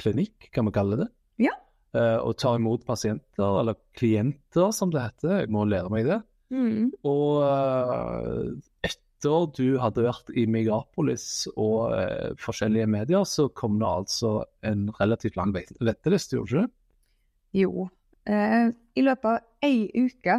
klinikk, 0.00 0.48
kan 0.54 0.68
vi 0.68 0.74
kalle 0.74 0.98
det? 1.04 1.10
Ja. 1.44 1.54
Uh, 1.94 2.18
og 2.22 2.36
tar 2.40 2.58
imot 2.60 2.86
pasienter, 2.88 3.60
eller 3.60 3.78
klienter 3.98 4.72
som 4.76 4.92
det 4.94 5.04
heter, 5.04 5.42
jeg 5.42 5.52
må 5.52 5.66
lære 5.68 5.92
meg 5.92 6.08
det. 6.08 6.20
Mm. 6.50 6.90
Og 7.06 7.44
uh, 7.44 8.50
etter 8.86 9.46
du 9.54 9.78
hadde 9.82 10.06
vært 10.06 10.30
i 10.32 10.46
Megapolis 10.50 11.44
og 11.52 11.92
uh, 11.92 12.30
forskjellige 12.40 12.88
medier, 12.90 13.26
så 13.28 13.50
kom 13.52 13.76
det 13.82 13.88
altså 13.90 14.36
en 14.66 14.88
relativt 15.00 15.36
lang 15.36 15.52
vent- 15.54 15.76
venteliste, 15.78 16.38
gjorde 16.38 16.54
det 16.56 16.62
ikke? 16.64 16.76
Jo. 17.60 17.88
Eh, 18.30 18.70
I 18.70 19.02
løpet 19.02 19.26
av 19.26 19.66
ei 19.66 19.88
uke, 19.96 20.36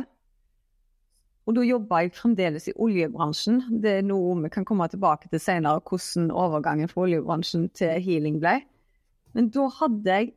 og 1.49 1.55
da 1.57 1.63
jobba 1.65 2.03
jeg 2.05 2.13
fremdeles 2.15 2.67
i 2.69 2.73
oljebransjen, 2.79 3.57
det 3.83 3.97
er 3.99 4.05
noe 4.05 4.37
vi 4.43 4.51
kan 4.53 4.65
komme 4.67 4.87
tilbake 4.87 5.27
til 5.31 5.41
senere, 5.41 5.81
hvordan 5.83 6.29
overgangen 6.31 6.91
fra 6.91 7.03
oljebransjen 7.07 7.65
til 7.75 7.97
healing 8.05 8.37
ble. 8.39 8.59
Men 9.37 9.49
da 9.53 9.67
hadde 9.79 10.15
jeg 10.17 10.31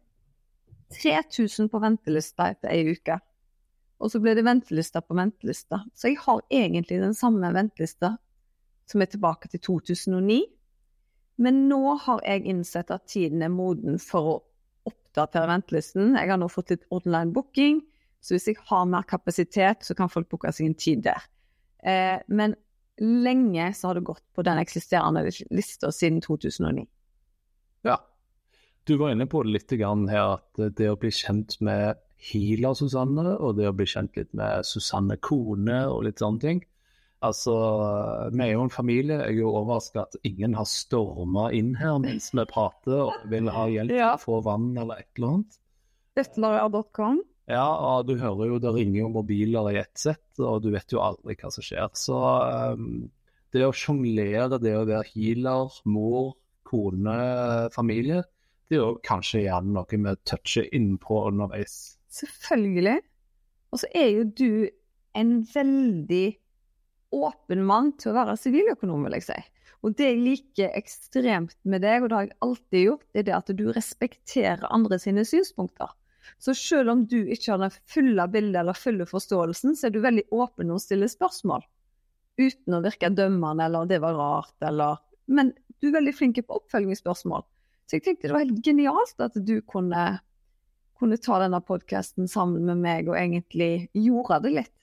3000 0.94 1.70
på 1.72 1.80
ventelista 1.82 2.50
etter 2.52 2.72
ei 2.72 2.94
uke. 2.94 3.18
Og 4.02 4.12
så 4.12 4.20
ble 4.22 4.34
det 4.36 4.44
ventelista 4.46 5.02
på 5.02 5.16
ventelista. 5.16 5.82
Så 5.94 6.10
jeg 6.10 6.20
har 6.24 6.42
egentlig 6.52 7.00
den 7.02 7.16
samme 7.16 7.50
ventelista 7.54 8.16
som 8.90 9.02
er 9.02 9.10
tilbake 9.10 9.48
til 9.52 9.62
2009. 9.64 10.42
Men 11.42 11.64
nå 11.70 11.96
har 12.04 12.20
jeg 12.26 12.44
innsett 12.50 12.92
at 12.94 13.08
tiden 13.10 13.42
er 13.42 13.52
moden 13.52 13.98
for 14.02 14.30
å 14.30 14.36
oppdatere 14.90 15.50
ventelisten. 15.50 16.14
Jeg 16.18 16.30
har 16.30 16.38
nå 16.38 16.50
fått 16.52 16.74
litt 16.74 16.84
online 16.94 17.32
booking, 17.34 17.80
så 18.22 18.36
hvis 18.36 18.50
jeg 18.50 18.60
har 18.68 18.84
mer 18.88 19.06
kapasitet, 19.08 19.82
så 19.84 19.96
kan 19.96 20.12
folk 20.12 20.28
booke 20.30 20.52
seg 20.54 20.70
en 20.70 20.78
tid 20.78 21.02
der. 21.06 21.24
Eh, 21.84 22.20
men 22.28 22.54
lenge 23.00 23.72
så 23.74 23.90
har 23.90 23.98
det 23.98 24.06
gått 24.06 24.24
på 24.36 24.44
den 24.46 24.60
eksisterende 24.60 25.24
lista 25.50 25.90
siden 25.92 26.22
2009. 26.24 26.86
Ja. 27.84 27.98
Du 28.84 28.96
var 29.00 29.14
inne 29.14 29.26
på 29.30 29.42
det 29.44 29.54
litt 29.54 29.72
her, 29.72 30.34
at 30.36 30.76
det 30.76 30.90
å 30.92 30.98
bli 31.00 31.10
kjent 31.14 31.56
med 31.64 31.96
healer 32.24 32.76
Susanne, 32.76 33.36
og 33.38 33.56
det 33.56 33.68
å 33.68 33.76
bli 33.76 33.86
kjent 33.88 34.16
litt 34.16 34.32
med 34.36 34.64
Susanne 34.68 35.16
kone 35.24 35.84
og 35.88 36.04
litt 36.06 36.20
sånne 36.20 36.40
ting. 36.42 36.62
Altså, 37.24 37.54
vi 38.34 38.42
er 38.44 38.50
jo 38.52 38.64
en 38.66 38.72
familie. 38.72 39.16
Jeg 39.22 39.38
er 39.38 39.40
jo 39.40 39.52
overrasket 39.56 40.00
at 40.02 40.26
ingen 40.28 40.56
har 40.58 40.68
storma 40.68 41.46
inn 41.56 41.72
her 41.80 41.96
mens 42.02 42.28
vi 42.36 42.44
prater 42.50 43.06
og 43.06 43.22
vil 43.32 43.48
ha 43.54 43.64
hjelp 43.72 43.94
Ja. 43.96 44.10
få 44.20 44.42
vann 44.44 44.74
eller 44.76 45.00
et 45.00 45.08
eller 45.16 45.38
annet. 45.38 45.56
Butler.com. 46.18 47.22
Ja, 47.48 47.64
og 47.64 48.06
du 48.08 48.14
hører 48.20 48.52
jo 48.52 48.60
det 48.60 48.72
ringer 48.76 49.00
jo 49.02 49.08
mobiler 49.16 49.70
i 49.72 49.80
ett 49.80 49.98
sett, 50.00 50.24
og 50.38 50.62
du 50.64 50.70
vet 50.72 50.92
jo 50.92 51.00
aldri 51.04 51.36
hva 51.40 51.50
som 51.52 51.64
skjer. 51.64 51.88
Så 51.96 52.16
um, 52.76 53.08
det 53.52 53.64
å 53.64 53.72
sjonglere, 53.72 54.60
det 54.60 54.76
å 54.76 54.86
være 54.88 55.08
healer, 55.14 55.72
mor, 55.88 56.34
kone, 56.68 57.16
familie, 57.74 58.22
det 58.68 58.78
er 58.78 58.80
jo 58.80 58.94
kanskje 59.04 59.44
gjerne 59.44 59.74
noe 59.76 59.98
med 60.00 60.22
touchet 60.28 60.72
innpå 60.76 61.26
underveis. 61.28 61.98
Selvfølgelig. 62.14 63.00
Og 63.74 63.82
så 63.82 63.90
er 63.96 64.08
jo 64.14 64.24
du 64.24 64.50
en 65.18 65.34
veldig 65.54 66.26
åpen 67.14 67.66
mann 67.66 67.92
til 68.00 68.12
å 68.12 68.16
være 68.16 68.38
siviløkonom, 68.40 69.04
vil 69.06 69.18
jeg 69.18 69.26
si. 69.28 69.40
Og 69.84 69.92
det 69.98 70.06
jeg 70.08 70.22
liker 70.22 70.78
ekstremt 70.78 71.58
med 71.68 71.84
deg, 71.84 72.02
og 72.02 72.08
det 72.08 72.16
har 72.16 72.26
jeg 72.26 72.38
alltid 72.46 72.84
gjort, 72.86 73.04
det 73.12 73.20
er 73.20 73.28
det 73.28 73.36
at 73.36 73.52
du 73.58 73.64
respekterer 73.76 74.72
andre 74.72 74.98
sine 75.02 75.26
synspunkter. 75.28 75.92
Så 76.40 76.54
selv 76.56 76.94
om 76.94 77.02
du 77.04 77.18
ikke 77.20 77.52
har 77.52 77.60
det 77.60 77.74
fulle 77.92 78.24
bildet 78.32 78.62
eller 78.62 78.78
fulle 78.78 79.04
forståelsen, 79.08 79.76
så 79.76 79.88
er 79.88 79.94
du 79.94 80.00
veldig 80.04 80.24
åpen 80.32 80.72
og 80.72 80.80
stiller 80.80 81.10
spørsmål. 81.12 81.66
Uten 82.40 82.78
å 82.78 82.82
virke 82.82 83.12
dømmende 83.12 83.66
eller 83.68 83.84
'det 83.86 84.00
var 84.00 84.16
rart' 84.18 84.68
eller 84.68 84.96
Men 85.26 85.54
du 85.80 85.88
er 85.88 86.00
veldig 86.00 86.14
flink 86.14 86.36
på 86.46 86.56
oppfølgingsspørsmål. 86.60 87.44
Så 87.84 87.98
jeg 87.98 88.04
tenkte 88.06 88.28
det 88.28 88.36
var 88.36 88.46
helt 88.46 88.64
genialt 88.64 89.24
at 89.24 89.36
du 89.44 89.58
kunne, 89.68 90.04
kunne 90.98 91.18
ta 91.20 91.40
denne 91.42 91.60
podkasten 91.64 92.28
sammen 92.30 92.64
med 92.68 92.80
meg 92.84 93.10
og 93.10 93.18
egentlig 93.20 93.88
gjorde 93.92 94.40
det 94.46 94.54
litt. 94.60 94.74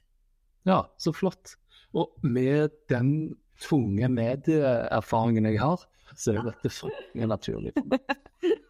Ja, 0.69 0.83
så 1.01 1.13
flott. 1.15 1.55
Og 1.97 2.13
med 2.21 2.75
den 2.91 3.33
tunge 3.61 4.09
medieerfaringen 4.11 5.49
jeg 5.49 5.61
har, 5.61 5.81
så 6.17 6.35
er 6.35 6.51
dette 6.51 6.71
fryktelig 6.73 7.31
naturlig. 7.31 7.73
for 7.77 7.95
meg. 7.95 8.19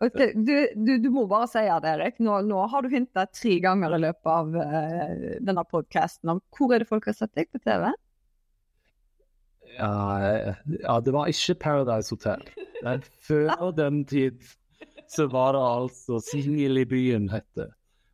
Okay, 0.00 0.32
du, 0.34 0.56
du, 0.74 0.96
du 0.98 1.08
må 1.14 1.22
bare 1.30 1.46
si 1.46 1.60
det, 1.62 1.90
Erik. 1.92 2.16
Nå, 2.24 2.40
nå 2.48 2.64
har 2.72 2.82
du 2.82 2.88
hinta 2.90 3.28
tre 3.30 3.52
ganger 3.62 3.94
i 3.94 4.00
løpet 4.02 4.30
av 4.32 4.56
uh, 4.56 5.26
denne 5.44 5.62
podkasten 5.68 6.32
om 6.32 6.40
hvor 6.56 6.74
er 6.74 6.82
det 6.82 6.88
folk 6.88 7.06
har 7.06 7.14
sett 7.14 7.30
deg 7.38 7.46
på 7.52 7.60
TV? 7.62 7.92
Ja, 9.78 10.54
ja, 10.82 10.96
det 11.00 11.12
var 11.14 11.30
ikke 11.32 11.54
Paradise 11.62 12.12
Hotel. 12.14 12.42
Men 12.82 13.02
før 13.24 13.70
den 13.82 14.04
tid 14.08 14.42
så 15.12 15.26
var 15.32 15.52
det 15.56 15.62
altså 15.62 16.20
Singel 16.24 16.78
i 16.82 16.84
byen, 16.88 17.28
het 17.32 17.46
det. 17.58 17.68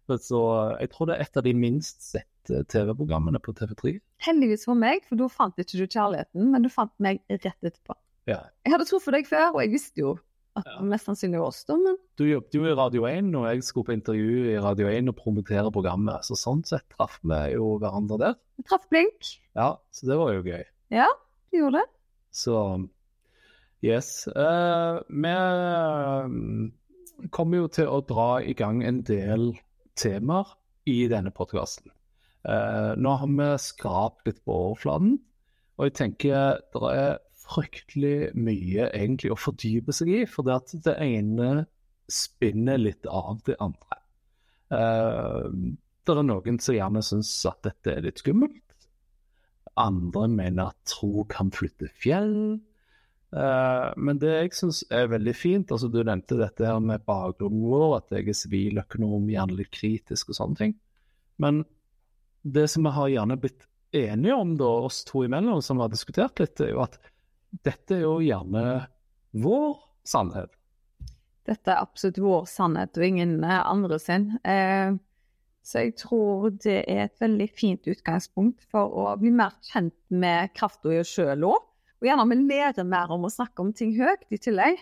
Så 0.09 0.39
jeg 0.81 0.89
tror 0.95 1.11
det 1.11 1.19
er 1.19 1.27
et 1.27 1.37
av 1.37 1.45
de 1.45 1.53
minst 1.55 2.01
sette 2.03 2.63
TV-programmene 2.73 3.39
på 3.45 3.53
TV3. 3.59 3.99
Heldigvis 4.25 4.65
for 4.65 4.79
meg, 4.79 5.03
for 5.07 5.21
da 5.21 5.27
fant 5.31 5.59
ikke 5.61 5.77
du 5.83 5.85
kjærligheten, 5.85 6.47
men 6.55 6.65
du 6.65 6.71
fant 6.73 6.95
meg 7.05 7.21
rett 7.29 7.45
etterpå. 7.61 7.95
Ja. 8.29 8.41
Jeg 8.65 8.73
hadde 8.75 8.87
truffet 8.89 9.15
deg 9.19 9.29
før, 9.29 9.51
og 9.55 9.61
jeg 9.63 9.75
visste 9.77 10.01
jo 10.03 10.15
at 10.59 10.67
Ja. 10.67 10.81
mest 10.83 11.07
sannsynlig 11.07 11.39
oss, 11.45 11.61
da, 11.69 11.77
men 11.79 11.95
Du 12.19 12.25
jobbet 12.27 12.57
jo 12.57 12.65
i 12.67 12.73
Radio 12.75 13.05
1, 13.07 13.29
og 13.39 13.45
jeg 13.47 13.63
skulle 13.63 13.87
på 13.87 13.95
intervju 13.95 14.49
i 14.51 14.57
Radio 14.59 14.89
1 14.91 15.13
og 15.13 15.17
promotere 15.21 15.71
programmet. 15.71 16.25
Så 16.27 16.35
sånn 16.41 16.65
sett 16.67 16.89
traff 16.97 17.21
vi 17.23 17.53
jo 17.53 17.77
hverandre 17.79 18.19
der. 18.19 18.35
vi 18.57 18.65
traff 18.67 18.89
blink. 18.91 19.37
Ja, 19.55 19.77
så 19.93 20.09
det 20.09 20.17
var 20.19 20.33
jo 20.35 20.43
gøy. 20.43 20.65
Du 21.51 21.61
gjorde 21.61 21.81
det. 21.81 21.89
Så 22.35 22.57
yes. 23.85 24.29
Uh, 24.29 25.01
vi 25.09 25.35
mm, 25.35 26.67
kommer 27.35 27.65
jo 27.65 27.71
til 27.79 27.91
å 27.91 28.03
dra 28.07 28.31
i 28.43 28.55
gang 28.59 28.83
en 28.87 29.03
del 29.07 29.53
temaer 29.99 30.55
i 30.89 31.01
denne 31.11 31.33
podkasten. 31.35 31.93
nå 32.97 33.15
har 33.21 33.29
vi 33.29 33.47
skrapt 33.61 34.29
litt 34.29 34.39
på 34.47 34.55
overflaten, 34.71 35.19
og 35.77 35.89
jeg 35.89 35.95
tenker 35.99 36.61
det 36.73 36.93
er 36.95 37.19
fryktelig 37.49 38.31
mye 38.39 38.89
egentlig 38.93 39.33
å 39.33 39.41
fordype 39.41 39.93
seg 39.93 40.13
i, 40.15 40.23
for 40.29 40.47
det 40.47 40.55
at 40.55 40.73
det 40.87 40.95
ene 41.03 41.67
spinner 42.09 42.81
litt 42.81 43.07
av 43.07 43.43
det 43.47 43.59
andre. 43.61 44.01
Uh, 44.73 45.77
det 46.05 46.17
er 46.17 46.25
noen 46.25 46.59
som 46.63 46.77
gjerne 46.77 47.05
syns 47.05 47.33
at 47.49 47.61
dette 47.67 47.93
er 47.93 48.05
litt 48.07 48.23
skummelt. 48.23 48.63
Andre 49.79 50.27
mener 50.33 50.73
at 50.73 50.79
tro 50.91 51.25
kan 51.31 51.53
flytte 51.55 51.91
fjell. 52.01 52.59
Uh, 53.29 53.93
men 54.01 54.21
det 54.23 54.31
jeg 54.33 54.55
syns 54.57 54.83
er 54.95 55.11
veldig 55.13 55.35
fint, 55.37 55.73
altså 55.75 55.91
du 55.93 55.99
nevnte 56.01 56.39
dette 56.39 56.65
her 56.65 56.79
med 56.81 57.05
bakgrunnen 57.09 57.67
vår, 57.69 57.99
at 57.99 58.15
jeg 58.17 58.31
er 58.33 58.39
siviløkonom, 58.39 59.29
gjerne 59.29 59.59
litt 59.59 59.73
kritisk 59.75 60.33
og 60.33 60.39
sånne 60.39 60.61
ting. 60.63 60.77
Men 61.43 61.63
det 62.43 62.69
som 62.73 62.87
vi 62.89 62.95
har 62.97 63.13
gjerne 63.13 63.37
blitt 63.41 63.67
enige 63.97 64.37
om, 64.37 64.55
da, 64.61 64.69
oss 64.89 65.03
to 65.09 65.25
imellom, 65.27 65.61
som 65.63 65.81
har 65.83 65.93
diskutert 65.93 66.41
litt, 66.41 66.61
er 66.61 66.73
jo 66.73 66.85
at 66.85 66.99
dette 67.65 67.97
er 67.97 68.05
jo 68.05 68.19
gjerne 68.25 68.65
vår 69.37 69.77
sannhet. 70.09 70.53
Dette 71.49 71.73
er 71.73 71.81
absolutt 71.81 72.21
vår 72.21 72.49
sannhet 72.49 72.99
og 72.99 73.05
ingen 73.07 73.39
eh, 73.45 73.61
andre 73.61 73.99
sin. 74.03 74.31
Eh, 74.45 74.93
så 75.69 75.83
jeg 75.85 75.99
tror 76.01 76.49
det 76.65 76.79
er 76.89 77.03
et 77.05 77.21
veldig 77.21 77.47
fint 77.53 77.89
utgangspunkt 77.93 78.63
for 78.73 78.89
å 78.89 79.11
bli 79.21 79.35
mer 79.37 79.53
kjent 79.69 79.97
med 80.09 80.55
krafta 80.57 81.03
sjøl 81.05 81.45
òg. 81.45 81.67
Og 81.99 82.07
gjerne 82.09 82.25
vi 82.31 82.39
lærer 82.41 82.87
mer 82.89 83.13
om 83.13 83.27
å 83.27 83.33
snakke 83.33 83.61
om 83.61 83.75
ting 83.77 83.93
høyt 83.99 84.25
i 84.33 84.39
tillegg. 84.41 84.81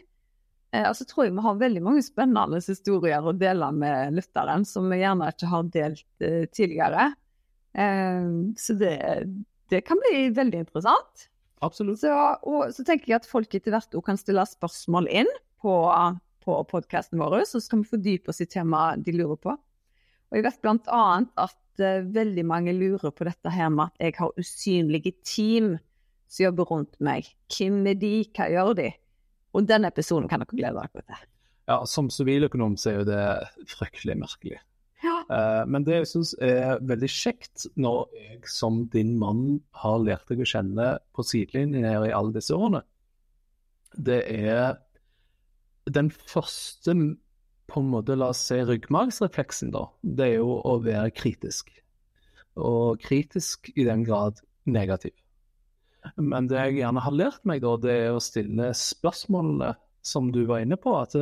Eh, 0.70 0.86
og 0.86 0.94
så 0.98 1.06
tror 1.08 1.26
jeg 1.26 1.34
vi 1.34 1.46
har 1.46 1.58
veldig 1.58 1.82
mange 1.82 2.04
spennende 2.06 2.60
historier 2.62 3.24
å 3.24 3.34
dele 3.34 3.72
med 3.74 4.14
lytteren 4.14 4.66
som 4.68 4.86
vi 4.92 5.00
gjerne 5.00 5.32
ikke 5.32 5.50
har 5.50 5.72
delt 5.74 6.26
eh, 6.28 6.44
tidligere. 6.54 7.08
Eh, 7.74 8.30
så 8.60 8.78
det, 8.78 8.96
det 9.72 9.82
kan 9.88 9.98
bli 10.04 10.28
veldig 10.36 10.62
interessant. 10.68 11.28
Absolutt. 11.66 12.04
Så, 12.04 12.14
og 12.46 12.70
så 12.76 12.86
tenker 12.86 13.10
jeg 13.10 13.24
at 13.24 13.30
folk 13.30 13.58
etter 13.58 13.74
hvert 13.74 13.98
òg 13.98 14.06
kan 14.06 14.22
stille 14.22 14.46
spørsmål 14.46 15.10
inn 15.10 15.34
på, 15.64 15.76
på 16.46 16.62
podkasten 16.70 17.18
vår, 17.18 17.40
så 17.48 17.58
skal 17.64 17.82
vi 17.82 17.94
fordype 17.96 18.30
oss 18.30 18.44
i 18.44 18.50
temaet 18.54 19.02
de 19.02 19.18
lurer 19.18 19.40
på. 19.40 19.58
Og 20.30 20.38
jeg 20.38 20.46
vet 20.46 20.68
annet 20.90 21.30
at 21.38 21.82
uh, 21.82 22.06
veldig 22.14 22.44
mange 22.46 22.74
lurer 22.76 23.12
på 23.14 23.26
dette 23.28 23.52
her 23.52 23.70
med 23.72 23.90
at 23.92 24.08
jeg 24.08 24.16
har 24.18 24.40
usynlige 24.40 25.14
team 25.22 25.76
som 26.26 26.48
jobber 26.48 26.70
rundt 26.70 26.96
meg. 26.98 27.28
Hvem 27.52 27.84
er 27.86 27.98
de, 28.00 28.14
hva 28.34 28.48
gjør 28.50 28.72
de? 28.80 28.90
Og 29.56 29.66
denne 29.68 29.90
episoden 29.92 30.28
kan 30.28 30.42
dere 30.42 30.58
glede 30.58 30.82
dere 30.82 31.04
til. 31.04 31.26
Ja, 31.66 31.80
som 31.88 32.10
siviløkonom 32.12 32.76
så 32.78 32.92
er 32.92 32.98
jo 33.00 33.06
det 33.08 33.22
fryktelig 33.70 34.18
merkelig. 34.20 34.58
Ja. 35.04 35.16
Uh, 35.28 35.62
men 35.70 35.84
det 35.86 36.00
jeg 36.00 36.10
syns 36.10 36.32
er 36.42 36.80
veldig 36.86 37.10
kjekt 37.12 37.66
når 37.78 38.06
jeg 38.16 38.40
som 38.50 38.84
din 38.92 39.14
mann 39.20 39.60
har 39.82 40.00
lært 40.02 40.26
deg 40.30 40.42
å 40.42 40.48
kjenne 40.48 40.96
på 41.14 41.24
sidelinjen 41.26 41.86
her 41.86 42.06
i 42.08 42.14
alle 42.14 42.34
disse 42.34 42.56
årene, 42.56 42.82
det 43.96 44.22
er 44.28 44.76
den 45.94 46.10
første 46.10 46.94
på 47.66 47.82
en 47.82 47.90
måte, 47.92 48.16
la 48.18 48.30
oss 48.32 48.44
si, 48.48 48.58
ryggmargsrefleksen, 48.62 49.72
da. 49.74 49.86
Det 50.02 50.28
er 50.30 50.36
jo 50.38 50.58
å 50.62 50.76
være 50.84 51.12
kritisk. 51.16 51.72
Og 52.56 53.00
kritisk 53.02 53.70
i 53.74 53.86
den 53.86 54.04
grad 54.06 54.40
negativ. 54.64 55.14
Men 56.14 56.46
det 56.50 56.60
jeg 56.60 56.78
gjerne 56.80 57.02
har 57.02 57.16
lært 57.16 57.42
meg, 57.48 57.64
da, 57.64 57.74
det 57.82 57.96
er 58.06 58.14
å 58.14 58.22
stille 58.22 58.70
spørsmålene 58.78 59.74
som 60.06 60.30
du 60.34 60.44
var 60.46 60.62
inne 60.62 60.78
på. 60.78 60.94
At 60.94 61.16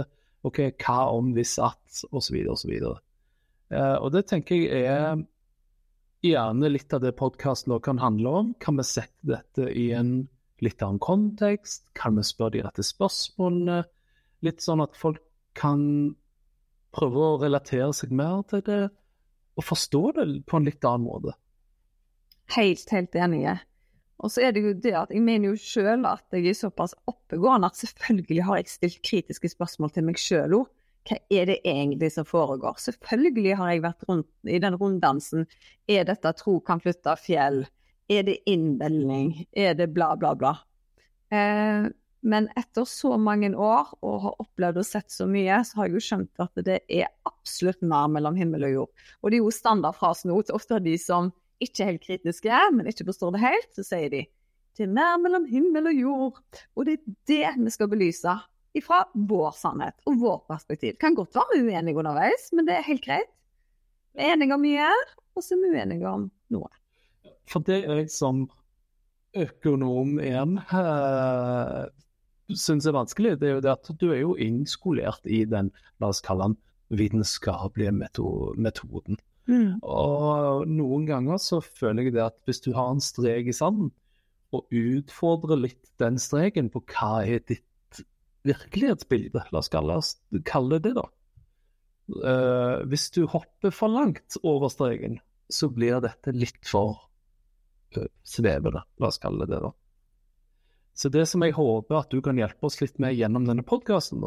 OK, 0.45 0.61
hva 0.85 0.99
om 1.17 1.33
hvis 1.37 1.57
at, 1.63 2.05
osv., 2.13 2.37
osv. 2.53 2.75
Eh, 2.75 3.97
og 3.97 4.11
det 4.13 4.27
tenker 4.29 4.61
jeg 4.61 4.85
er 4.85 5.25
gjerne 6.25 6.71
litt 6.71 6.93
av 6.97 7.03
det 7.05 7.15
podkasten 7.19 7.75
kan 7.85 8.01
handle 8.01 8.37
om. 8.41 8.53
Kan 8.61 8.79
vi 8.81 8.87
sette 8.89 9.29
dette 9.29 9.69
i 9.73 9.91
en 9.97 10.27
litt 10.65 10.83
annen 10.85 11.01
kontekst? 11.03 11.89
Kan 11.97 12.19
vi 12.19 12.27
spørre 12.27 12.57
de 12.57 12.65
rette 12.67 12.85
spørsmålene? 12.87 13.83
Litt 14.45 14.65
sånn 14.65 14.85
at 14.85 14.97
folk 15.01 15.23
kan 15.57 16.15
prøve 16.95 17.23
å 17.23 17.39
relatere 17.43 17.93
seg 17.97 18.13
mer 18.15 18.43
til 18.51 18.63
det, 18.67 18.83
og 19.55 19.67
forstå 19.67 20.03
det 20.19 20.27
på 20.49 20.59
en 20.59 20.67
litt 20.69 20.87
annen 20.87 21.07
måte. 21.07 21.35
Helt, 22.55 22.89
helt 22.93 23.15
enige. 23.17 23.59
Og 24.23 24.31
så 24.33 24.47
er 24.47 24.55
det 24.55 24.63
jo 24.65 24.73
det 24.79 24.95
at 24.97 25.13
jeg 25.13 25.23
mener 25.25 25.51
jo 25.51 25.61
sjøl 25.61 26.07
at 26.09 26.25
jeg 26.35 26.49
er 26.49 26.57
såpass 26.57 26.95
oppegående 27.11 27.69
at 27.69 27.81
selvfølgelig 27.81 28.47
har 28.47 28.61
jeg 28.61 28.73
stilt 28.73 29.01
kritiske 29.05 29.51
spørsmål 29.53 29.93
til 29.95 30.07
meg 30.07 30.21
sjøl 30.21 30.59
òg. 30.61 30.71
Hva 31.05 31.19
er 31.37 31.51
det 31.51 31.59
egentlig 31.69 32.09
som 32.15 32.25
foregår? 32.25 32.79
Selvfølgelig 32.81 33.59
har 33.59 33.75
jeg 33.75 33.83
vært 33.85 34.07
rundt 34.09 34.49
i 34.49 34.61
den 34.63 34.77
runddansen. 34.81 35.45
Er 35.91 36.07
dette 36.09 36.33
tro 36.39 36.57
kan 36.65 36.81
flytte 36.81 37.13
fjell? 37.21 37.67
Er 38.09 38.25
det 38.25 38.39
innbilning? 38.49 39.45
Er 39.53 39.77
det 39.77 39.91
bla, 39.93 40.15
bla, 40.17 40.33
bla? 40.39 40.55
Eh, 41.29 41.91
men 42.25 42.49
etter 42.57 42.87
så 42.89 43.19
mange 43.21 43.51
år 43.53 43.91
og 44.01 44.21
har 44.23 44.39
opplevd 44.43 44.81
og 44.81 44.87
sett 44.89 45.13
så 45.13 45.27
mye, 45.29 45.61
så 45.67 45.79
har 45.79 45.89
jeg 45.89 45.99
jo 45.99 46.05
skjønt 46.07 46.41
at 46.43 46.63
det 46.65 46.79
er 46.89 47.11
absolutt 47.29 47.85
mer 47.85 48.09
mellom 48.13 48.39
himmel 48.39 48.65
og 48.69 48.73
jord. 48.79 49.09
Og 49.21 49.31
det 49.31 49.39
er 49.39 49.45
jo 49.45 49.53
standardfrasen 49.53 50.33
nå 50.33 50.39
til 50.43 50.57
ofte 50.57 50.81
de 50.85 50.97
som 51.01 51.29
ikke 51.63 51.85
er 51.85 51.93
helt 51.93 52.05
kritiske, 52.05 52.63
men 52.75 52.89
ikke 52.89 53.07
forstår 53.11 53.37
det 53.37 53.45
helt, 53.45 53.71
så 53.77 53.85
sier 53.87 54.11
de 54.13 54.25
det 54.75 54.89
er 54.89 54.91
mer 54.91 55.21
mellom 55.23 55.45
himmel 55.47 55.87
og 55.87 55.99
jord. 56.01 56.41
Og 56.75 56.89
det 56.89 56.97
er 56.97 57.13
det 57.31 57.51
vi 57.63 57.71
skal 57.71 57.91
belyse 57.93 58.33
ifra 58.75 59.05
vår 59.15 59.53
sannhet 59.55 59.95
og 60.11 60.17
vår 60.19 60.41
perspektiv. 60.51 60.97
Kan 60.99 61.15
godt 61.15 61.37
være 61.37 61.61
uenige 61.63 62.01
underveis, 62.01 62.49
men 62.53 62.67
det 62.67 62.81
er 62.81 62.89
helt 62.89 63.05
greit. 63.05 63.31
Vi 64.15 64.25
er 64.25 64.35
enige 64.35 64.57
om 64.57 64.65
mye, 64.65 64.89
og 65.35 65.45
så 65.45 65.55
er 65.55 65.63
vi 65.63 65.71
uenige 65.77 66.11
om 66.11 66.27
noe. 66.55 66.73
For 67.51 67.63
det 67.63 67.85
er 67.85 68.03
jeg 68.03 68.11
som 68.15 68.49
økonom 69.35 70.19
igjen 70.23 70.59
uh, 70.59 71.87
syns 72.53 72.87
er 72.87 72.97
vanskelig, 72.97 73.39
det 73.41 73.49
er 73.49 73.57
jo 73.57 73.65
det 73.65 73.73
at 73.73 73.91
du 74.01 74.09
er 74.11 74.21
jo 74.21 74.35
innskolert 74.41 75.25
i 75.25 75.45
den, 75.49 75.71
la 76.03 76.11
oss 76.13 76.23
kalle 76.25 76.51
den, 76.51 76.59
vitenskapelige 76.95 77.93
metoden. 77.97 79.19
Mm. 79.49 79.81
Og 79.83 80.69
noen 80.69 81.07
ganger 81.09 81.41
så 81.43 81.61
føler 81.65 82.09
jeg 82.09 82.17
det 82.17 82.25
at 82.27 82.37
hvis 82.49 82.63
du 82.65 82.73
har 82.77 82.93
en 82.93 83.03
strek 83.03 83.49
i 83.51 83.57
sanden, 83.57 83.91
og 84.55 84.69
utfordrer 84.71 85.59
litt 85.65 85.89
den 85.99 86.21
streken 86.23 86.69
på 86.71 86.85
hva 86.93 87.25
er 87.27 87.43
ditt 87.49 88.03
virkelighetsbilde, 88.47 89.43
la 89.51 89.61
oss 89.61 89.73
kalle, 89.73 89.99
kalle 90.47 90.79
det 90.85 90.95
da. 90.99 91.09
Uh, 92.13 92.85
hvis 92.91 93.09
du 93.17 93.25
hopper 93.33 93.73
for 93.73 93.89
langt 93.89 94.37
over 94.45 94.69
streken, 94.73 95.17
så 95.49 95.71
blir 95.73 96.03
dette 96.05 96.35
litt 96.37 96.61
for 96.69 97.09
uh, 97.97 98.07
svevende, 98.29 98.85
la 99.01 99.11
oss 99.11 99.19
kalle 99.23 99.49
det 99.49 99.57
det. 99.57 99.63
da. 99.65 99.73
Så 100.95 101.11
det 101.11 101.27
som 101.27 101.43
jeg 101.43 101.57
håper 101.57 101.99
at 101.99 102.13
du 102.13 102.21
kan 102.23 102.39
hjelpe 102.39 102.69
oss 102.69 102.79
litt 102.81 103.01
med 103.03 103.17
gjennom 103.19 103.49
denne 103.49 103.65
podkasten, 103.67 104.23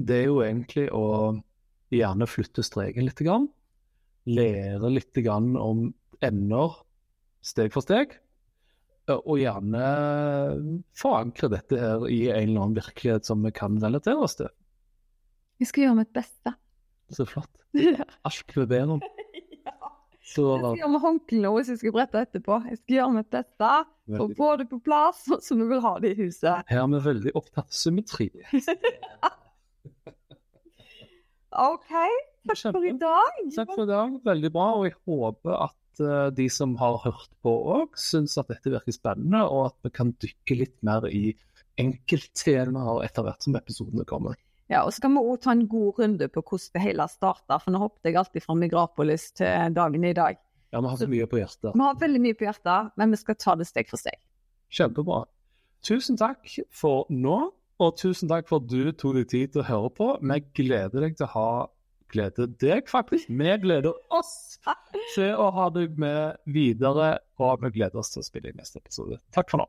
det 0.00 0.22
er 0.22 0.30
jo 0.30 0.40
egentlig 0.44 0.86
å 0.96 1.06
gjerne 1.92 2.28
flytte 2.28 2.64
streken 2.64 3.04
litt. 3.04 3.20
Grann, 3.20 3.50
lære 4.24 4.92
litt 4.94 5.20
grann 5.20 5.52
om 5.60 5.90
emner 6.24 6.78
steg 7.44 7.74
for 7.74 7.84
steg. 7.84 8.16
Og 9.12 9.40
gjerne 9.42 9.82
forankre 10.96 11.50
dette 11.52 11.80
her 11.80 12.06
i 12.08 12.22
en 12.30 12.46
eller 12.46 12.60
annen 12.62 12.78
virkelighet 12.78 13.26
som 13.28 13.42
vi 13.44 13.52
kan 13.52 13.76
relatere 13.82 14.22
oss 14.24 14.38
til. 14.38 14.48
Vi 15.60 15.68
skal 15.68 15.88
gjøre 15.88 15.98
mitt 16.00 16.14
beste. 16.14 16.54
Så 17.12 17.26
flott. 17.28 17.50
Alt 18.26 18.56
vi 18.56 18.64
ber 18.70 18.96
om. 18.96 19.02
Så, 20.32 20.44
jeg 20.48 20.60
skal 20.62 20.80
gjøre 20.80 20.92
med 20.94 21.02
håndklærne 21.02 21.52
hvis 21.58 21.70
jeg 21.72 21.80
skal 21.82 21.94
brette 21.96 22.22
etterpå. 22.26 22.58
Jeg 22.70 22.78
skal 22.80 22.96
gjøre 22.96 23.14
mitt 23.18 23.30
beste 23.34 23.70
for 24.16 24.24
å 24.24 24.36
få 24.38 24.50
det 24.60 24.66
på 24.70 24.78
plass 24.86 25.22
sånn 25.28 25.44
som 25.44 25.62
vi 25.62 25.68
vil 25.72 25.82
ha 25.84 25.94
det 26.02 26.14
i 26.14 26.18
huset. 26.22 26.66
Her 26.70 26.84
er 26.84 26.90
vi 26.94 27.02
veldig 27.06 27.34
opptatt 27.38 27.68
av 27.68 27.78
symmetri. 27.82 28.30
OK. 31.52 31.92
Takk 32.48 32.62
for 32.64 32.88
i 32.88 32.94
dag. 32.98 33.38
Takk 33.54 33.72
for 33.74 33.84
i 33.84 33.90
dag. 33.90 34.18
Veldig 34.24 34.50
bra. 34.54 34.68
Og 34.78 34.88
jeg 34.88 34.96
håper 35.08 35.56
at 35.68 36.02
uh, 36.02 36.28
de 36.34 36.48
som 36.52 36.74
har 36.80 37.00
hørt 37.04 37.32
på 37.44 37.52
òg, 37.76 37.98
syns 38.00 38.38
at 38.40 38.50
dette 38.52 38.72
virker 38.72 38.96
spennende, 38.96 39.44
og 39.44 39.68
at 39.70 39.76
vi 39.86 39.92
kan 39.94 40.14
dykke 40.22 40.58
litt 40.62 40.78
mer 40.86 41.06
i 41.10 41.34
enkelttemaer 41.80 43.04
etter 43.06 43.24
hvert 43.26 43.44
som 43.44 43.56
episodene 43.58 44.08
kommer. 44.08 44.36
Ja, 44.72 44.86
og 44.86 44.94
så 44.94 45.02
kan 45.04 45.12
vi 45.12 45.20
òg 45.20 45.42
ta 45.44 45.52
en 45.52 45.66
god 45.68 45.98
runde 46.00 46.28
på 46.32 46.40
hvordan 46.40 46.72
det 46.78 46.82
hele 46.86 47.04
starta, 47.12 47.58
for 47.60 47.74
nå 47.74 47.80
hoppet 47.82 48.08
jeg 48.08 48.16
alltid 48.16 48.44
fra 48.44 48.56
Migrapolis 48.56 49.26
til 49.36 49.74
dagen 49.76 50.06
i 50.08 50.14
dag. 50.16 50.38
Ja, 50.72 50.80
vi 50.80 50.88
har 50.88 50.96
så 50.96 51.08
mye 51.12 51.26
på 51.28 51.36
hjertet. 51.42 51.74
Vi 51.74 51.84
har 51.84 51.98
veldig 52.00 52.22
mye 52.24 52.38
på 52.38 52.46
hjertet, 52.46 52.94
men 52.96 53.12
vi 53.12 53.18
skal 53.20 53.36
ta 53.36 53.56
det 53.60 53.66
steg 53.68 53.90
for 53.90 54.00
steg. 54.00 54.16
Kjempebra. 54.72 55.26
Tusen 55.84 56.16
takk 56.16 56.48
for 56.72 57.04
nå, 57.12 57.36
og 57.82 57.98
tusen 58.00 58.30
takk 58.30 58.48
for 58.48 58.62
at 58.62 58.70
du 58.72 58.94
tok 58.96 59.18
deg 59.18 59.28
tid 59.28 59.52
til 59.52 59.60
å 59.64 59.68
høre 59.68 59.92
på. 59.98 60.08
Vi 60.22 60.40
gleder 60.62 61.04
deg 61.04 61.18
til 61.20 61.28
å 61.28 61.32
ha 61.34 61.48
glede 62.12 62.46
deg, 62.60 62.88
faktisk. 62.88 63.28
Vi 63.28 63.56
gleder 63.60 63.92
oss 64.12 64.32
til 65.12 65.36
å 65.36 65.50
ha 65.52 65.68
deg 65.74 66.00
med 66.00 66.40
videre, 66.48 67.18
og 67.36 67.66
vi 67.66 67.74
gleder 67.76 68.00
oss 68.00 68.14
til 68.14 68.24
å 68.24 68.28
spille 68.30 68.52
i 68.52 68.56
neste 68.56 68.80
episode. 68.80 69.20
Takk 69.36 69.52
for 69.52 69.64
nå. 69.64 69.68